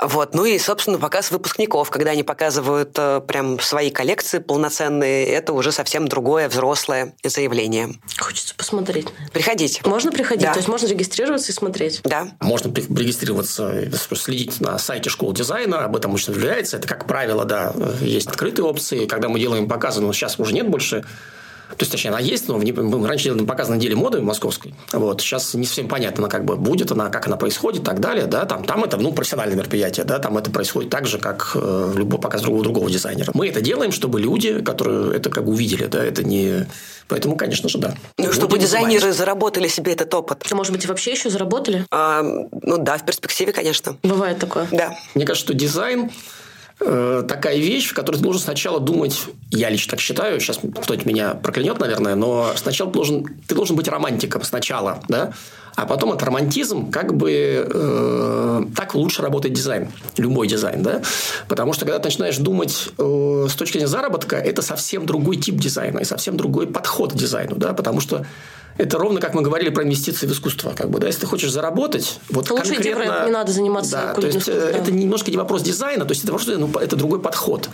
[0.00, 0.34] Вот.
[0.34, 5.72] Ну и, собственно, показ выпускников, когда они показывают э, прям свои коллекции полноценные, это уже
[5.72, 7.94] совсем другое взрослое заявление.
[8.18, 9.08] Хочется посмотреть.
[9.32, 9.80] Приходите.
[9.84, 10.44] Можно приходить?
[10.44, 10.52] Да.
[10.52, 12.00] То есть можно регистрироваться и смотреть?
[12.04, 12.28] Да.
[12.40, 16.76] Можно регистрироваться, следить на сайте школы дизайна, об этом обычно объявляется.
[16.76, 19.06] Это, как правило, да, есть открытые опции.
[19.06, 21.04] Когда мы делаем показы, но сейчас уже нет больше
[21.70, 24.74] то есть, точнее, она есть, но мы раньше делали показ на неделе моды московской.
[24.92, 25.20] Вот.
[25.20, 28.26] Сейчас не совсем понятно, она как бы будет, она, как она происходит и так далее.
[28.26, 28.44] Да?
[28.44, 30.04] Там, там это ну, профессиональное мероприятие.
[30.04, 30.18] Да?
[30.18, 33.30] Там это происходит так же, как э, любой показ другого, другого дизайнера.
[33.34, 35.86] Мы это делаем, чтобы люди, которые это как бы увидели.
[35.86, 36.04] Да?
[36.04, 36.66] Это не...
[37.08, 37.94] Поэтому, конечно же, да.
[38.18, 39.16] Ну, чтобы дизайнеры забывать.
[39.16, 40.44] заработали себе этот опыт.
[40.50, 41.84] А может быть, вообще еще заработали?
[41.90, 43.96] А, ну да, в перспективе, конечно.
[44.02, 44.68] Бывает такое.
[44.70, 44.94] Да.
[45.14, 46.10] Мне кажется, что дизайн
[46.80, 51.04] Э, такая вещь, в которой ты должен сначала думать, я лично так считаю, сейчас кто-нибудь
[51.04, 55.32] меня проклянет, наверное, но сначала должен, ты должен быть романтиком сначала, да,
[55.80, 61.00] а потом этот романтизм, как бы э, так лучше работает дизайн, любой дизайн, да,
[61.48, 65.56] потому что когда ты начинаешь думать э, с точки зрения заработка, это совсем другой тип
[65.56, 68.26] дизайна и совсем другой подход к дизайну, да, потому что
[68.76, 70.72] это ровно как мы говорили про инвестиции в искусство.
[70.76, 73.04] Как бы, да, если ты хочешь заработать, вот то лучше конкретно...
[73.04, 74.52] Лучше не надо заниматься да, то есть, да.
[74.52, 77.70] это немножко не вопрос дизайна, то есть это, просто, ну, это другой подход.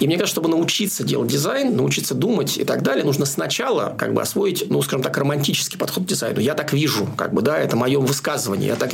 [0.00, 4.14] И мне кажется, чтобы научиться делать дизайн, научиться думать и так далее, нужно сначала как
[4.14, 6.40] бы освоить, ну, скажем так, романтический подход к дизайну.
[6.40, 8.68] Я так вижу, как бы, да, это мое высказывание.
[8.68, 8.92] Я так...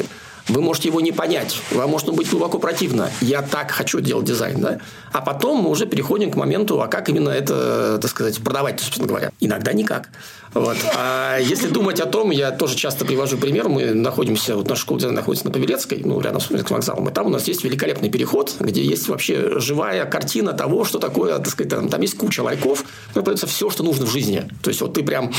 [0.48, 3.10] Вы можете его не понять, вам может быть глубоко противно.
[3.20, 4.78] Я так хочу делать дизайн, да?
[5.12, 9.08] А потом мы уже переходим к моменту, а как именно это, так сказать, продавать, собственно
[9.08, 9.32] говоря.
[9.40, 10.08] Иногда никак.
[10.56, 10.76] Вот.
[10.94, 15.10] А если думать о том, я тоже часто привожу пример, мы находимся, вот наша школа
[15.10, 18.82] находится на Павелецкой, ну, рядом с вокзалом, и там у нас есть великолепный переход, где
[18.82, 23.22] есть вообще живая картина того, что такое, так сказать, там, там есть куча лайков, там
[23.22, 24.48] появится все, что нужно в жизни.
[24.62, 25.32] То есть, вот ты прям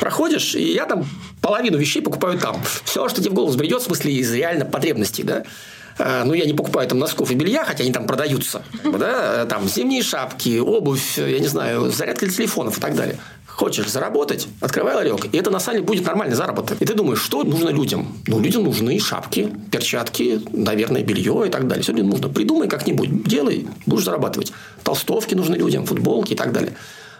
[0.00, 1.06] проходишь, и я там
[1.40, 2.62] половину вещей покупаю там.
[2.84, 5.44] Все, что тебе в голову взбредет, в смысле из реально потребностей, да,
[5.98, 8.62] а, ну, я не покупаю там носков и белья, хотя они там продаются.
[8.84, 9.46] Да?
[9.46, 13.18] Там зимние шапки, обувь, я не знаю, зарядка для телефонов и так далее.
[13.58, 15.26] Хочешь заработать, открывай ларек.
[15.32, 16.80] И это на самом деле будет нормальный заработок.
[16.80, 18.06] И ты думаешь, что нужно людям?
[18.28, 21.82] Ну, людям нужны шапки, перчатки, наверное, белье и так далее.
[21.82, 22.28] Все людям нужно.
[22.28, 24.52] Придумай как-нибудь, делай, будешь зарабатывать.
[24.84, 26.74] Толстовки нужны людям, футболки и так далее.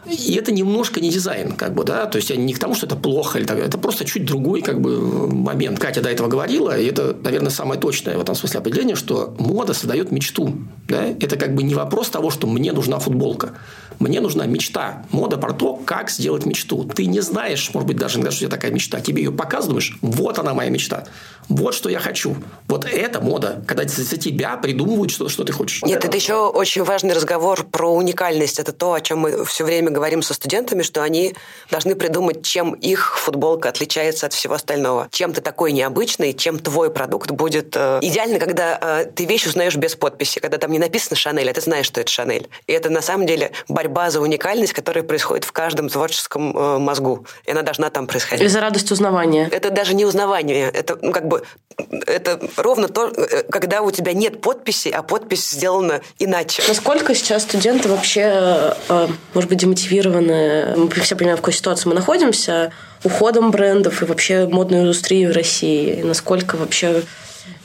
[0.06, 2.86] И это немножко не дизайн, как бы, да, то есть я не к тому, что
[2.86, 5.78] это плохо, или так, это просто чуть другой как бы момент.
[5.80, 9.74] Катя до этого говорила, и это, наверное, самое точное в этом смысле определение, что мода
[9.74, 10.54] создает мечту,
[10.86, 13.54] да, это как бы не вопрос того, что мне нужна футболка,
[13.98, 16.84] мне нужна мечта, мода про то, как сделать мечту.
[16.84, 19.98] Ты не знаешь, может быть, даже иногда, что у тебя такая мечта, тебе ее показываешь,
[20.02, 21.04] вот она моя мечта,
[21.48, 22.36] вот что я хочу,
[22.68, 25.82] вот это мода, когда за тебя придумывают, что, что ты хочешь.
[25.82, 29.90] Нет, это еще очень важный разговор про уникальность, это то, о чем мы все время
[29.90, 31.34] говорим со студентами, что они
[31.70, 35.08] должны придумать, чем их футболка отличается от всего остального.
[35.10, 37.74] Чем ты такой необычный, чем твой продукт будет...
[37.76, 41.54] Э, идеально, когда э, ты вещь узнаешь без подписи, когда там не написано «Шанель», а
[41.54, 42.48] ты знаешь, что это «Шанель».
[42.66, 47.26] И это на самом деле борьба за уникальность, которая происходит в каждом творческом э, мозгу.
[47.44, 48.44] И она должна там происходить.
[48.44, 49.48] И за радость узнавания.
[49.50, 50.70] Это даже не узнавание.
[50.70, 51.42] Это ну, как бы
[52.06, 56.62] это ровно то, э, когда у тебя нет подписи, а подпись сделана иначе.
[56.68, 61.88] Насколько сейчас студенты вообще, э, может быть, демотивированы мотивированы, мы все понимаем, в какой ситуации
[61.88, 62.72] мы находимся,
[63.04, 67.02] уходом брендов и вообще модной индустрии в России, и насколько вообще...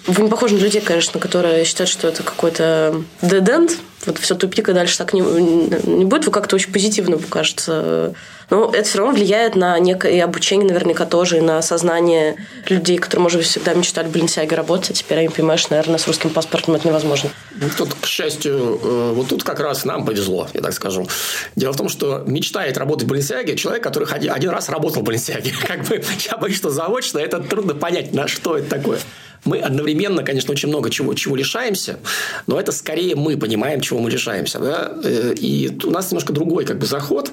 [0.05, 3.71] Вы не похожи на людей, конечно, которые считают, что это какой-то dead end,
[4.05, 6.25] вот все тупик, и дальше так не, не будет.
[6.25, 8.13] Вы как-то очень позитивно, мне кажется,
[8.53, 12.35] но это все равно влияет на некое обучение наверняка тоже, и на сознание
[12.69, 16.05] людей, которые, может быть, всегда мечтали в Баленсиаге работать, а теперь они понимаешь, наверное, с
[16.05, 17.31] русским паспортом это невозможно.
[17.55, 21.07] Ну, тут, к счастью, э, вот тут как раз нам повезло, я так скажу.
[21.55, 25.51] Дело в том, что мечтает работать в Баленсиаге человек, который один раз работал в Баленсиаге.
[25.67, 28.99] Как бы, я боюсь, что заочно это трудно понять, на что это такое.
[29.45, 31.97] Мы одновременно, конечно, очень много чего, чего лишаемся,
[32.45, 34.59] но это скорее мы понимаем, чего мы лишаемся.
[34.59, 34.91] Да?
[35.03, 37.31] Э, и у нас немножко другой как бы, заход.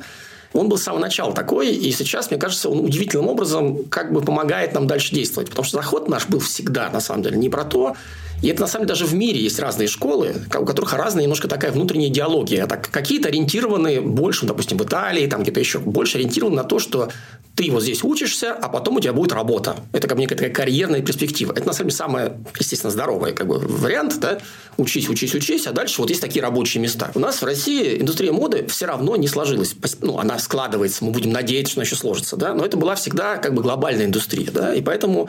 [0.52, 4.20] Он был с самого начала такой, и сейчас, мне кажется, он удивительным образом как бы
[4.20, 5.48] помогает нам дальше действовать.
[5.48, 7.96] Потому что заход наш был всегда, на самом деле, не про то,
[8.42, 11.48] и это, на самом деле, даже в мире есть разные школы, у которых разная немножко
[11.48, 12.66] такая внутренняя идеология.
[12.66, 17.10] Так, какие-то ориентированы больше, допустим, в Италии, там где-то еще больше ориентированы на то, что
[17.54, 19.76] ты вот здесь учишься, а потом у тебя будет работа.
[19.92, 21.52] Это как бы некая такая карьерная перспектива.
[21.52, 24.18] Это, на самом деле, самое, естественно, здоровый как бы, вариант.
[24.20, 24.38] Да?
[24.78, 27.10] Учись, учись, учись, а дальше вот есть такие рабочие места.
[27.14, 29.74] У нас в России индустрия моды все равно не сложилась.
[30.00, 32.36] Ну, она складывается, мы будем надеяться, что она еще сложится.
[32.36, 32.54] Да?
[32.54, 34.50] Но это была всегда как бы глобальная индустрия.
[34.50, 34.74] Да?
[34.74, 35.28] И поэтому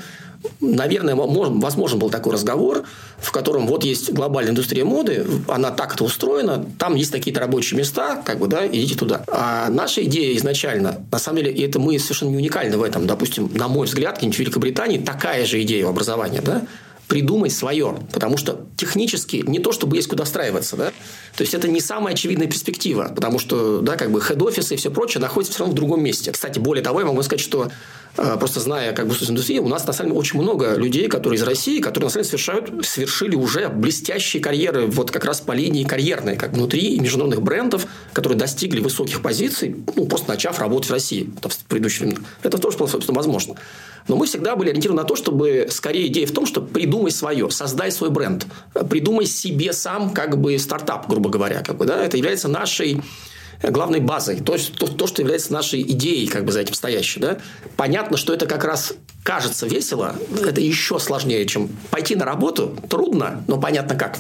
[0.60, 2.84] наверное, возможен был такой разговор,
[3.20, 8.22] в котором вот есть глобальная индустрия моды, она так-то устроена, там есть какие-то рабочие места,
[8.26, 9.24] как бы, да, идите туда.
[9.28, 13.08] А наша идея изначально, на самом деле, и это мы совершенно не уникальны в этом,
[13.08, 16.64] допустим, на мой взгляд, в Великобритании такая же идея образования, да,
[17.12, 17.98] придумать свое.
[18.14, 20.78] Потому что технически не то, чтобы есть куда встраиваться.
[20.78, 20.94] Да?
[21.36, 23.12] То есть, это не самая очевидная перспектива.
[23.14, 26.32] Потому что, да, как бы, хед-офисы и все прочее находятся все равно в другом месте.
[26.32, 27.70] Кстати, более того, я могу сказать, что
[28.16, 31.44] просто зная как бы индустрию, у нас на самом деле очень много людей, которые из
[31.44, 35.84] России, которые на самом деле совершают, совершили уже блестящие карьеры вот как раз по линии
[35.84, 41.30] карьерной, как внутри международных брендов, которые достигли высоких позиций, ну, просто начав работать в России
[41.42, 42.26] в предыдущем.
[42.44, 43.56] Это тоже, собственно, возможно.
[44.08, 47.50] Но мы всегда были ориентированы на то, чтобы скорее идея в том, что придумай свое,
[47.52, 48.46] создай свой бренд,
[48.90, 51.62] придумай себе сам как бы стартап, грубо говоря.
[51.62, 52.04] Как бы, да?
[52.04, 53.02] Это является нашей
[53.64, 57.20] главной базой, то, то, то, что является нашей идеей, как бы за этим стоящей.
[57.20, 57.38] Да?
[57.78, 58.94] Понятно, что это как раз
[59.24, 64.18] кажется весело, это еще сложнее, чем пойти на работу, трудно, но понятно как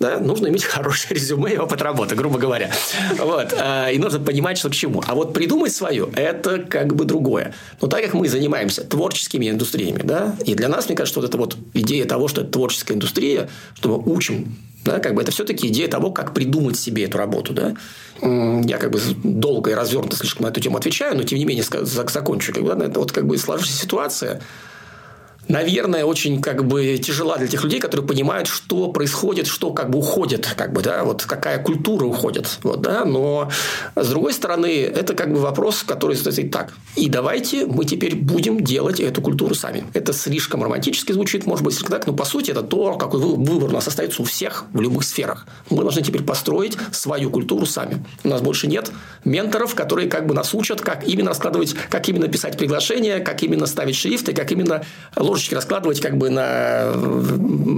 [0.00, 2.70] да, нужно иметь хорошее резюме и опыт работы, грубо говоря.
[3.18, 3.54] Вот.
[3.58, 5.02] А, и нужно понимать, что к чему.
[5.06, 7.54] А вот придумать свое– это как бы другое.
[7.80, 11.38] Но так как мы занимаемся творческими индустриями, да, и для нас, мне кажется, вот эта
[11.38, 15.68] вот идея того, что это творческая индустрия, что мы учим да, как бы это все-таки
[15.68, 17.52] идея того, как придумать себе эту работу.
[17.52, 17.74] Да?
[18.22, 21.64] Я как бы долго и развернуто слишком на эту тему отвечаю, но тем не менее
[21.64, 22.54] закончу.
[22.54, 24.40] Как бы, да, это вот как бы сложившаяся ситуация,
[25.48, 29.98] наверное, очень как бы тяжела для тех людей, которые понимают, что происходит, что как бы
[29.98, 33.50] уходит, как бы, да, вот какая культура уходит, вот, да, но
[33.96, 38.62] с другой стороны, это как бы вопрос, который стоит так, и давайте мы теперь будем
[38.62, 39.84] делать эту культуру сами.
[39.94, 43.72] Это слишком романтически звучит, может быть, так, но по сути это то, какой выбор у
[43.72, 45.46] нас остается у всех в любых сферах.
[45.70, 48.04] Мы должны теперь построить свою культуру сами.
[48.24, 48.90] У нас больше нет
[49.24, 53.66] менторов, которые как бы нас учат, как именно раскладывать, как именно писать приглашения, как именно
[53.66, 54.84] ставить шрифты, как именно
[55.16, 56.92] ложь ложечки раскладывать как бы на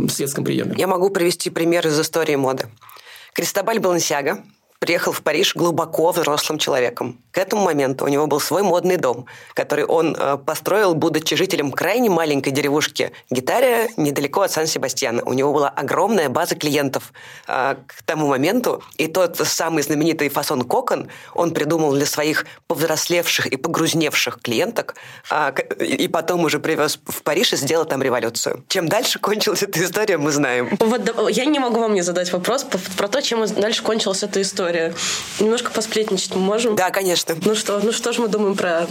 [0.08, 0.74] светском приеме.
[0.78, 2.68] Я могу привести пример из истории моды.
[3.34, 4.42] Кристобаль Балансиага
[4.80, 7.20] приехал в Париж глубоко взрослым человеком.
[7.32, 11.70] К этому моменту у него был свой модный дом, который он э, построил, будучи жителем
[11.70, 15.22] крайне маленькой деревушки Гитария, недалеко от Сан-Себастьяна.
[15.24, 17.12] У него была огромная база клиентов
[17.46, 23.46] э, к тому моменту, и тот самый знаменитый фасон кокон он придумал для своих повзрослевших
[23.48, 24.94] и погрузневших клиенток,
[25.30, 28.64] э, и потом уже привез в Париж и сделал там революцию.
[28.68, 30.70] Чем дальше кончилась эта история, мы знаем.
[30.80, 32.66] Вот я не могу вам не задать вопрос
[32.96, 34.94] про то, чем дальше кончилась эта история история.
[35.38, 36.76] Немножко посплетничать мы можем?
[36.76, 37.34] Да, конечно.
[37.44, 38.86] Ну что, ну что же мы думаем про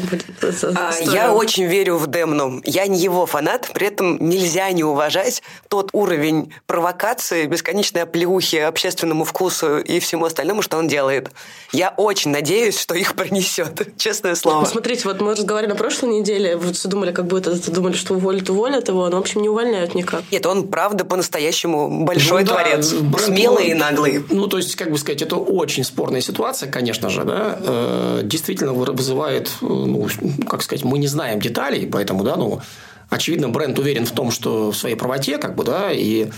[0.75, 2.61] а, Я очень верю в Демну.
[2.65, 9.23] Я не его фанат, при этом нельзя не уважать тот уровень провокации, бесконечной оплеухи общественному
[9.23, 11.32] вкусу и всему остальному, что он делает.
[11.71, 14.61] Я очень надеюсь, что их пронесет, честное слово.
[14.61, 18.15] Ну, смотрите, вот мы разговаривали на прошлой неделе, вы все думали, как будто думали, что
[18.15, 20.23] уволят, уволят его, но, в общем, не увольняют никак.
[20.32, 22.91] Нет, он, правда, по-настоящему большой ну, творец.
[22.91, 24.23] Да, смелый и наглый.
[24.30, 28.22] Ну, то есть, как бы сказать, это очень очень спорная ситуация, конечно же, да, э,
[28.24, 30.07] действительно вызывает, ну,
[30.49, 32.59] как сказать, мы не знаем деталей, поэтому, да, ну,
[33.07, 36.30] очевидно, бренд уверен в том, что в своей правоте, как бы, да, и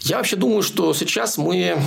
[0.00, 1.78] я вообще думаю, что сейчас мы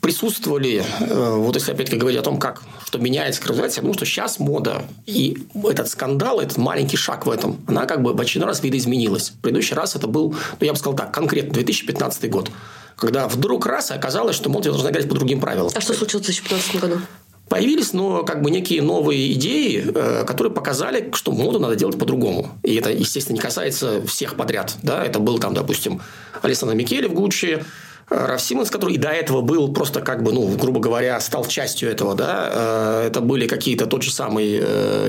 [0.00, 3.94] присутствовали, э, вот если опять-таки говорить о том, как что меняется, как развивается, я думаю,
[3.94, 8.20] что сейчас мода и этот скандал, этот маленький шаг в этом, она как бы в
[8.20, 9.30] очередной раз видоизменилась.
[9.30, 12.50] В предыдущий раз это был, ну, я бы сказал так, конкретно 2015 год
[12.96, 15.70] когда вдруг раз оказалось, что Монти должна играть по другим правилам.
[15.74, 17.00] А что случилось в 2015 году?
[17.48, 22.50] Появились, но как бы некие новые идеи, э, которые показали, что моду надо делать по-другому.
[22.64, 24.74] И это, естественно, не касается всех подряд.
[24.82, 25.04] Да?
[25.04, 26.00] Это был там, допустим,
[26.42, 27.62] Александр Микеле в Гуччи,
[28.08, 31.90] Раф Симмонс, который и до этого был просто как бы, ну, грубо говоря, стал частью
[31.90, 34.58] этого, да, э, это были какие-то тот же самый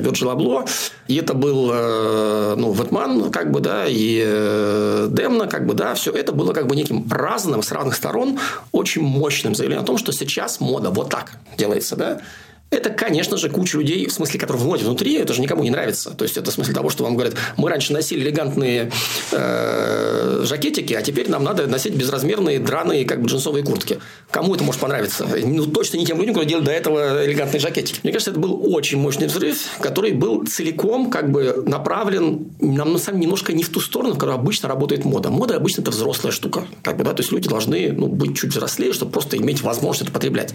[0.01, 0.65] Вирджил Абло,
[1.07, 5.93] и это был, э, ну, Ватман, как бы, да, и э, Демна, как бы, да,
[5.93, 8.39] все это было как бы неким разным, с разных сторон,
[8.71, 12.21] очень мощным заявлением о том, что сейчас мода вот так делается, да,
[12.69, 15.69] это, конечно же, куча людей, в смысле, которые в моде внутри, это же никому не
[15.69, 16.11] нравится.
[16.11, 18.91] То есть, это в смысле того, что вам говорят, мы раньше носили элегантные
[19.31, 23.99] э, жакетики, а теперь нам надо носить безразмерные драные как бы джинсовые куртки.
[24.31, 25.25] Кому это может понравиться?
[25.25, 28.01] Ну, точно не тем людям, которые делали до этого элегантные жакетики.
[28.03, 32.99] Мне кажется, это был очень мощный взрыв, который был целиком как бы направлен нам на
[32.99, 35.29] самом немножко не в ту сторону, в которой обычно работает мода.
[35.29, 36.67] Мода обычно это взрослая штука.
[36.83, 37.13] Как бы, да?
[37.13, 40.53] То есть, люди должны ну, быть чуть взрослее, чтобы просто иметь возможность это потреблять.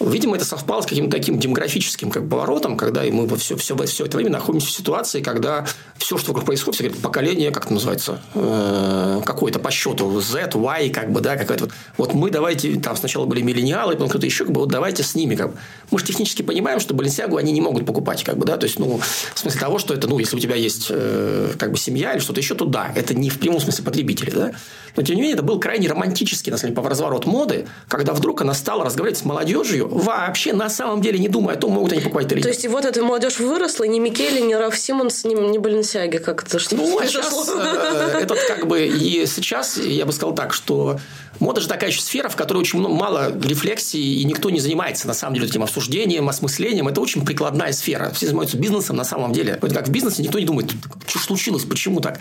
[0.00, 4.16] Видимо, это совпало с каким-то таким демографическим как поворотом, когда мы все, все, все это
[4.16, 5.66] время находимся в ситуации, когда
[5.96, 10.50] все, что вокруг происходит, все говорят, поколение, как это называется, э, какое-то по счету, Z,
[10.54, 11.72] Y, как бы, да, какая-то вот.
[11.96, 15.14] Вот мы давайте, там сначала были миллениалы, потом кто-то еще, как бы, вот давайте с
[15.14, 15.58] ними, как бы.
[15.90, 18.78] Мы же технически понимаем, что Баленсиагу они не могут покупать, как бы, да, то есть,
[18.78, 19.00] ну,
[19.34, 22.20] в смысле того, что это, ну, если у тебя есть, э, как бы, семья или
[22.20, 24.52] что-то еще, то да, это не в прямом смысле потребители, да.
[24.96, 28.42] Но, тем не менее, это был крайне романтический, на самом деле, разворот моды, когда вдруг
[28.42, 32.02] она стала разговаривать с молодежью, вообще на самом деле не думая о том, могут они
[32.02, 32.42] покупать или нет.
[32.42, 36.58] То есть, вот эта молодежь выросла, ни Микеле, ни Раф Симмонс, ни, ни Баленсиаги как-то
[36.58, 40.98] что Ну, а сейчас, э, этот как бы, и сейчас, я бы сказал так, что
[41.40, 45.14] мода же такая еще сфера, в которой очень мало рефлексии, и никто не занимается, на
[45.14, 46.88] самом деле, этим обсуждением, осмыслением.
[46.88, 48.10] Это очень прикладная сфера.
[48.14, 49.58] Все занимаются бизнесом на самом деле.
[49.60, 50.70] Вот как в бизнесе никто не думает,
[51.06, 52.20] что случилось, почему так.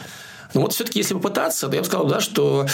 [0.54, 2.68] Но вот все-таки, если попытаться, то я бы сказал, да, что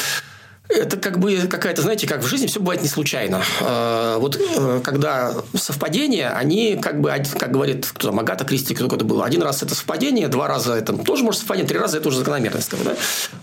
[0.69, 3.41] это как бы какая-то, знаете, как в жизни все бывает не случайно.
[3.61, 8.85] А, вот э, когда совпадения, они как бы, как говорит кто там, Агата Кристи, кто
[8.87, 12.09] это был, один раз это совпадение, два раза это тоже может совпадение, три раза это
[12.09, 12.71] уже закономерность.
[12.83, 12.95] Да?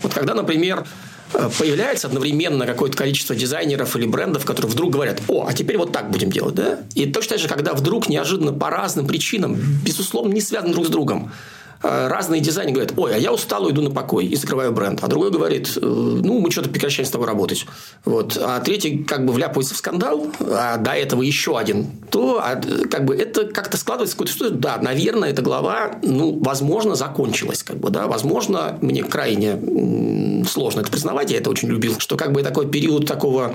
[0.03, 0.87] Вот когда, например,
[1.33, 5.93] э, появляется одновременно какое-то количество дизайнеров или брендов, которые вдруг говорят, о, а теперь вот
[5.93, 6.81] так будем делать, да?
[6.95, 10.91] И точно так же, когда вдруг неожиданно по разным причинам, безусловно, не связаны друг с
[10.91, 15.03] другом, Э, разные дизайнеры говорят, ой, а я устал, иду на покой и закрываю бренд.
[15.03, 17.67] А другой говорит, «Э, ну, мы что-то прекращаем с тобой работать.
[18.05, 18.39] Вот.
[18.41, 22.61] А третий как бы вляпывается в скандал, а до этого еще один, то а,
[22.91, 27.77] как бы это как-то складывается какой-то что да, наверное, эта глава, ну, возможно, закончилась, как
[27.77, 32.43] бы, да, возможно, мне крайне сложно это признавать, я это очень любил, что как бы
[32.43, 33.55] такой период такого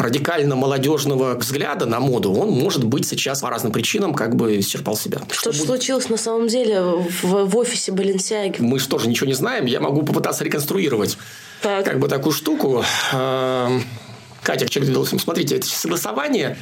[0.00, 4.96] радикально молодежного взгляда на моду, он может быть сейчас по разным причинам как бы исчерпал
[4.96, 5.20] себя.
[5.30, 8.60] Что, что же случилось на самом деле в, в офисе Баленсиаги?
[8.60, 9.66] Мы же тоже ничего не знаем.
[9.66, 11.16] Я могу попытаться реконструировать
[11.62, 11.84] так.
[11.84, 12.84] как бы такую штуку.
[13.12, 13.84] Эм,
[14.42, 16.56] Катя, человек, смотрите, это согласование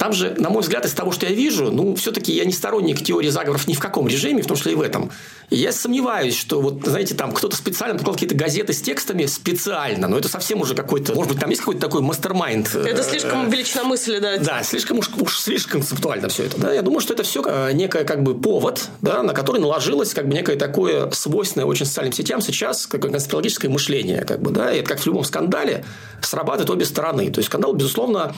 [0.00, 3.04] там же, на мой взгляд, из того, что я вижу, ну, все-таки я не сторонник
[3.04, 5.12] теории заговоров ни в каком режиме, в том числе и в этом.
[5.50, 10.08] И я сомневаюсь, что вот, знаете, там кто-то специально покупал какие-то газеты с текстами специально,
[10.08, 12.74] но это совсем уже какой-то, может быть, там есть какой-то такой мастер-майнд.
[12.76, 14.38] Это слишком величиномыслие, да.
[14.38, 16.58] Да, слишком уж, уж слишком концептуально все это.
[16.58, 16.72] Да?
[16.72, 20.26] Я думаю, что это все э, некое как бы повод, да, на который наложилось как
[20.28, 24.78] бы некое такое свойственное очень социальным сетям сейчас как конспирологическое мышление, как бы, да, и
[24.78, 25.84] это как в любом скандале
[26.22, 27.30] срабатывает обе стороны.
[27.30, 28.34] То есть скандал, безусловно,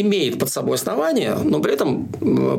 [0.00, 2.06] имеет под собой основания, но при этом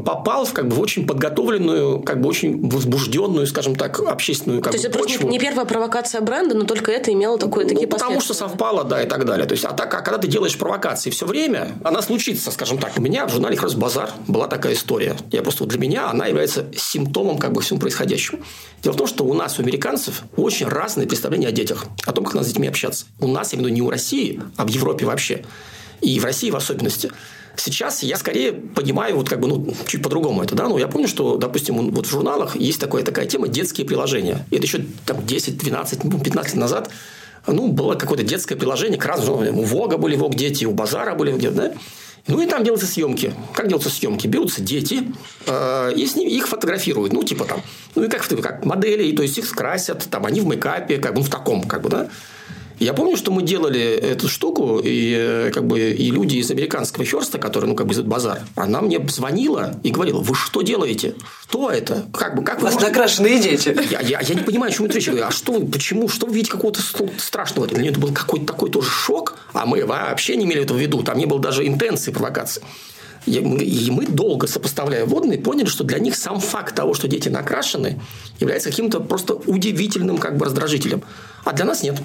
[0.03, 4.73] попал в, как бы, в очень подготовленную, как бы очень возбужденную, скажем так, общественную как
[4.73, 5.23] То бы, есть почву.
[5.23, 8.84] это не первая провокация бренда, но только это имело такое, такие ну, Потому что совпало,
[8.84, 9.45] да, и так далее.
[9.47, 12.93] То есть, а так, а когда ты делаешь провокации все время, она случится, скажем так.
[12.97, 15.15] У меня в журнале «Кросс Базар» была такая история.
[15.31, 18.41] Я просто вот для меня она является симптомом как бы всему происходящему.
[18.84, 22.25] Дело в том, что у нас, у американцев, очень разные представления о детях, о том,
[22.25, 23.05] как надо с детьми общаться.
[23.19, 25.43] У нас, виду не у России, а в Европе вообще
[26.01, 27.11] и в России в особенности.
[27.55, 31.07] Сейчас я скорее понимаю вот как бы ну чуть по-другому это, да, ну я помню,
[31.07, 34.45] что, допустим, вот в журналах есть такая такая тема детские приложения.
[34.49, 36.89] И это еще там 10, 12, 15 лет назад
[37.47, 41.33] ну, было какое-то детское приложение к разным У Вога были Вог дети, у Базара были
[41.33, 41.73] где да?
[42.25, 43.33] Ну, и там делаются съемки.
[43.53, 44.27] Как делаются съемки?
[44.27, 45.11] Берутся дети,
[45.45, 47.11] э, и с ними, их фотографируют.
[47.11, 47.61] Ну, типа там,
[47.95, 51.19] ну, и как, как модели, то есть их красят, там, они в мейкапе, как бы,
[51.19, 52.07] ну, в таком, как бы, да.
[52.84, 57.05] Я помню, что мы делали эту штуку, и, э, как бы, и люди из американского
[57.05, 61.15] Херста, который, ну, как бы, базар, она мне звонила и говорила, вы что делаете?
[61.43, 62.05] Что это?
[62.13, 62.63] Как бы, как вы...
[62.63, 62.91] У вас можете...
[62.91, 63.73] накрашенные дети.
[63.89, 65.05] Я, я, я не понимаю, о чем это речь.
[65.05, 66.81] Я говорю, а что, почему, что вы видите какого-то
[67.17, 67.69] страшного?
[67.69, 70.81] Для меня это был какой-то такой тоже шок, а мы вообще не имели этого в
[70.81, 71.03] виду.
[71.03, 72.63] Там не было даже интенции провокации.
[73.25, 73.39] И
[73.89, 78.01] мы долго, сопоставляя водные, поняли, что для них сам факт того, что дети накрашены,
[78.41, 81.01] является каким-то просто удивительным как бы раздражителем.
[81.45, 81.95] А для нас нет.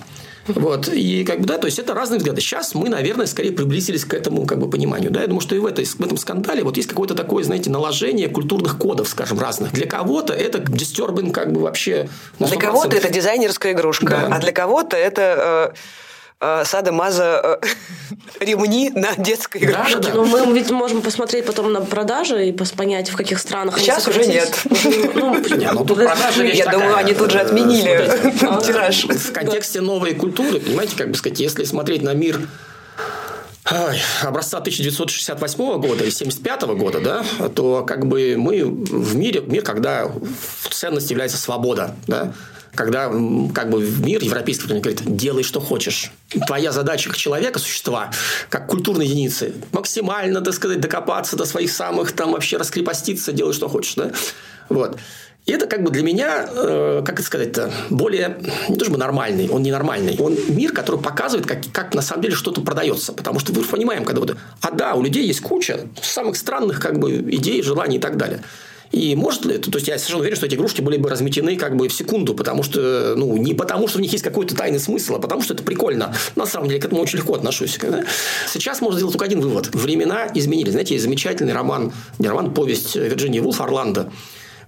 [0.48, 0.88] Вот.
[0.88, 2.40] И как бы, да, то есть это разные взгляды.
[2.40, 5.10] Сейчас мы, наверное, скорее приблизились к этому как бы, пониманию.
[5.10, 5.20] Да?
[5.20, 8.28] Я думаю, что и в, этой, в этом скандале вот есть какое-то такое, знаете, наложение
[8.28, 9.72] культурных кодов, скажем, разных.
[9.72, 12.08] Для кого-то это дистербинг как бы вообще...
[12.38, 14.36] Для кого-то это дизайнерская игрушка, да.
[14.36, 15.72] а для кого-то это...
[15.74, 15.78] Э
[16.40, 17.66] Э, сада Маза э,
[18.44, 19.96] ремни на детской игрушке.
[19.96, 20.14] Да, да.
[20.14, 24.24] Ну, мы ведь можем посмотреть потом на продажи и понять, в каких странах Сейчас уже
[24.24, 24.56] нет.
[25.14, 28.08] Ну, ну, Я думаю, они тут же отменили
[28.64, 29.04] тираж.
[29.04, 32.40] В контексте новой культуры, понимаете, как бы сказать, если смотреть на мир
[33.68, 39.64] ой, образца 1968 года и 1975 года, да, то как бы мы в мире, мир,
[39.64, 40.08] когда
[40.70, 42.32] ценность является свобода, да,
[42.78, 43.10] когда
[43.52, 46.12] как бы мир европейский говорит, делай, что хочешь.
[46.46, 48.12] Твоя задача как человека, существа,
[48.50, 53.68] как культурной единицы, максимально, так сказать, докопаться до своих самых, там, вообще раскрепоститься, делай, что
[53.68, 54.12] хочешь, да?
[54.68, 54.96] Вот.
[55.44, 59.48] И это как бы для меня, э, как это сказать-то, более, не то чтобы нормальный,
[59.48, 60.16] он ненормальный.
[60.20, 63.12] Он мир, который показывает, как, как на самом деле что-то продается.
[63.12, 67.00] Потому что мы понимаем, когда вот, а да, у людей есть куча самых странных как
[67.00, 68.40] бы идей, желаний и так далее.
[68.92, 71.56] И может ли это, то есть я совершенно уверен, что эти игрушки были бы разметены
[71.56, 74.80] как бы в секунду, потому что, ну, не потому, что в них есть какой-то тайный
[74.80, 76.14] смысл, а потому что это прикольно.
[76.36, 77.78] На самом деле, к этому очень легко отношусь.
[77.82, 78.04] Да?
[78.50, 79.74] Сейчас можно сделать только один вывод.
[79.74, 80.72] Времена изменились.
[80.72, 84.10] Знаете, замечательный роман, не роман, повесть Вирджинии Вулф «Орландо»,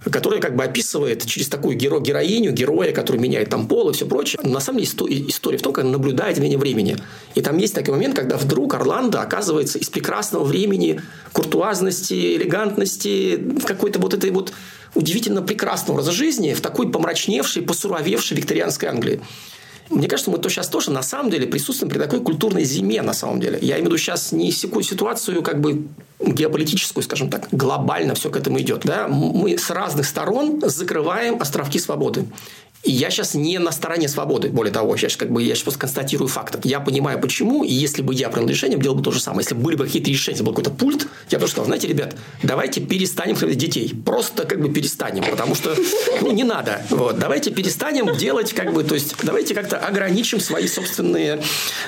[0.09, 4.07] которая как бы описывает через такую геро героиню, героя, который меняет там пол и все
[4.07, 4.39] прочее.
[4.43, 4.91] На самом деле
[5.27, 6.97] история в том, как наблюдает изменение времени.
[7.35, 11.01] И там есть такой момент, когда вдруг Орландо оказывается из прекрасного времени,
[11.33, 14.53] куртуазности, элегантности, какой-то вот этой вот
[14.95, 19.21] удивительно прекрасного образа жизни в такой помрачневшей, посуровевшей викторианской Англии.
[19.91, 23.13] Мне кажется, мы то сейчас тоже на самом деле присутствуем при такой культурной зиме на
[23.13, 23.59] самом деле.
[23.61, 25.87] Я имею в виду сейчас не ситуацию как бы
[26.19, 28.81] геополитическую, скажем так, глобально все к этому идет.
[28.85, 29.07] Да?
[29.07, 32.25] Мы с разных сторон закрываем островки свободы.
[32.83, 34.49] И я сейчас не на стороне свободы.
[34.49, 36.57] Более того, я сейчас, как бы, я сейчас просто констатирую факт.
[36.65, 37.63] Я понимаю, почему.
[37.63, 39.43] И если бы я принял решение, делал бы то же самое.
[39.43, 42.81] Если бы были бы какие-то решения, был какой-то пульт, я бы сказал, знаете, ребят, давайте
[42.81, 43.93] перестанем хранить детей.
[44.05, 45.23] Просто как бы перестанем.
[45.29, 45.75] Потому что
[46.21, 46.81] ну, не надо.
[46.89, 47.19] Вот.
[47.19, 51.41] Давайте перестанем делать, как бы, то есть, давайте как-то ограничим свои собственные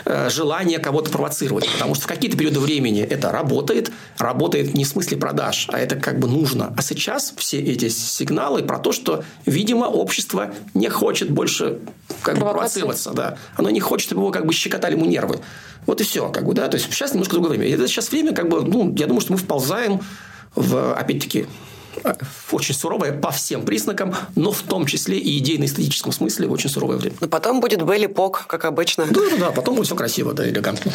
[0.06, 1.68] э, желания кого-то провоцировать.
[1.74, 3.92] Потому что в какие-то периоды времени это работает.
[4.20, 6.74] Работает не в смысле продаж, а это как бы нужно.
[6.78, 11.80] А сейчас все эти сигналы про то, что, видимо, общество не хочет больше
[12.22, 13.38] как бы провоцироваться, да.
[13.56, 15.40] Оно не хочет, чтобы его как бы щекотали ему нервы.
[15.86, 16.68] Вот и все, как бы, да.
[16.68, 17.68] То есть сейчас немножко другое время.
[17.68, 20.02] И это сейчас время, как бы, ну, я думаю, что мы вползаем
[20.56, 21.48] в, опять-таки,
[22.52, 27.16] очень суровое по всем признакам, но в том числе и идейно-эстетическом смысле очень суровое время.
[27.20, 29.06] Но потом будет Белли Пок, как обычно.
[29.06, 30.92] Да, да, да, потом будет все красиво, да, элегантно.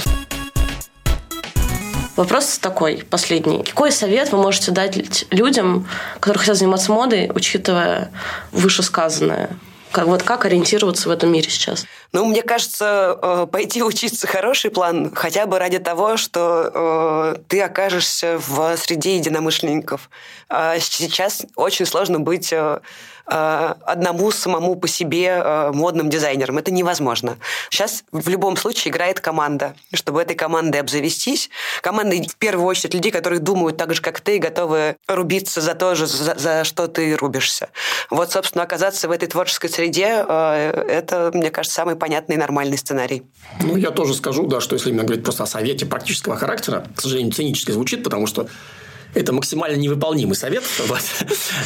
[2.17, 3.63] Вопрос такой, последний.
[3.63, 5.87] Какой совет вы можете дать людям,
[6.19, 8.11] которые хотят заниматься модой, учитывая
[8.51, 9.51] вышесказанное?
[9.91, 11.87] Как, вот как ориентироваться в этом мире сейчас?
[12.13, 17.61] Ну, мне кажется, э, пойти учиться хороший план, хотя бы ради того, что э, ты
[17.63, 20.11] окажешься в среде единомышленников.
[20.49, 22.81] А сейчас очень сложно быть э,
[23.29, 26.59] одному самому по себе э, модным дизайнером.
[26.59, 27.37] Это невозможно.
[27.71, 29.75] Сейчас в любом случае играет команда.
[29.93, 31.51] Чтобы этой командой обзавестись,
[31.83, 35.75] командой в первую очередь людей, которые думают так же, как ты, и готовы рубиться за
[35.75, 37.69] то же, за, за что ты рубишься.
[38.11, 42.79] Вот, собственно, оказаться в этой творческой среде э, это, мне кажется, самый понятный и нормальный
[42.79, 43.25] сценарий.
[43.63, 47.01] Ну, я тоже скажу, да, что если именно говорить просто о совете практического характера, к
[47.01, 48.49] сожалению, цинически звучит, потому что
[49.15, 50.65] это максимально невыполнимый совет.
[50.89, 51.01] Вот.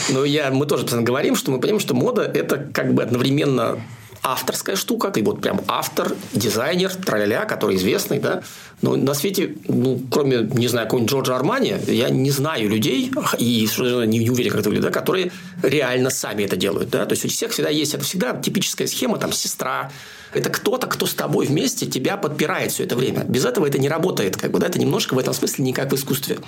[0.09, 3.79] Но я, мы тоже говорим, что мы понимаем, что мода– это как бы одновременно
[4.23, 8.43] авторская штука, ты вот прям автор, дизайнер, траля который известный, да.
[8.81, 13.69] Но на свете, ну, кроме, не знаю, какого-нибудь Джорджа Армани, я не знаю людей, и
[14.07, 15.33] не, не уверен, как это выглядит, да, которые
[15.63, 17.05] реально сами это делают, да.
[17.05, 19.91] То есть у всех всегда есть, это всегда типическая схема, там, сестра,
[20.35, 23.25] это кто-то, кто с тобой вместе тебя подпирает все это время.
[23.25, 25.91] Без этого это не работает, как бы, да, это немножко в этом смысле не как
[25.91, 26.39] в искусстве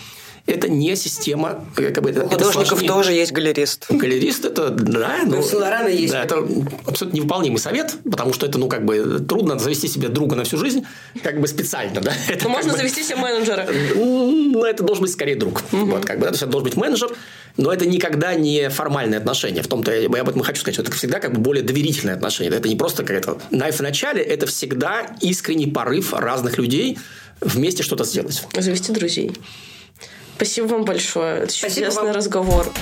[0.46, 1.64] это не система.
[1.74, 3.86] Как бы, это, У художников это тоже есть галерист.
[3.88, 5.20] Галерист это, да.
[5.24, 6.12] Ну, ну есть.
[6.12, 6.46] Да, это
[6.86, 10.58] абсолютно невыполнимый совет, потому что это, ну, как бы, трудно завести себе друга на всю
[10.58, 10.84] жизнь,
[11.22, 12.12] как бы специально, да.
[12.28, 13.66] Это, можно бы, завести себе менеджера.
[13.94, 15.62] Ну, это должен быть скорее друг.
[15.72, 15.86] Угу.
[15.86, 17.10] Вот, как бы, это должен быть менеджер,
[17.56, 19.62] но это никогда не формальные отношения.
[19.62, 22.14] В том-то я об этом и хочу сказать, что это всегда как бы более доверительные
[22.14, 22.50] отношения.
[22.50, 23.38] Это не просто какая-то...
[23.50, 26.98] В начале это всегда искренний порыв разных людей
[27.40, 28.42] вместе что-то сделать.
[28.56, 29.32] Завести друзей.
[30.36, 31.42] Спасибо вам большое.
[31.42, 32.72] Это чудесный разговор.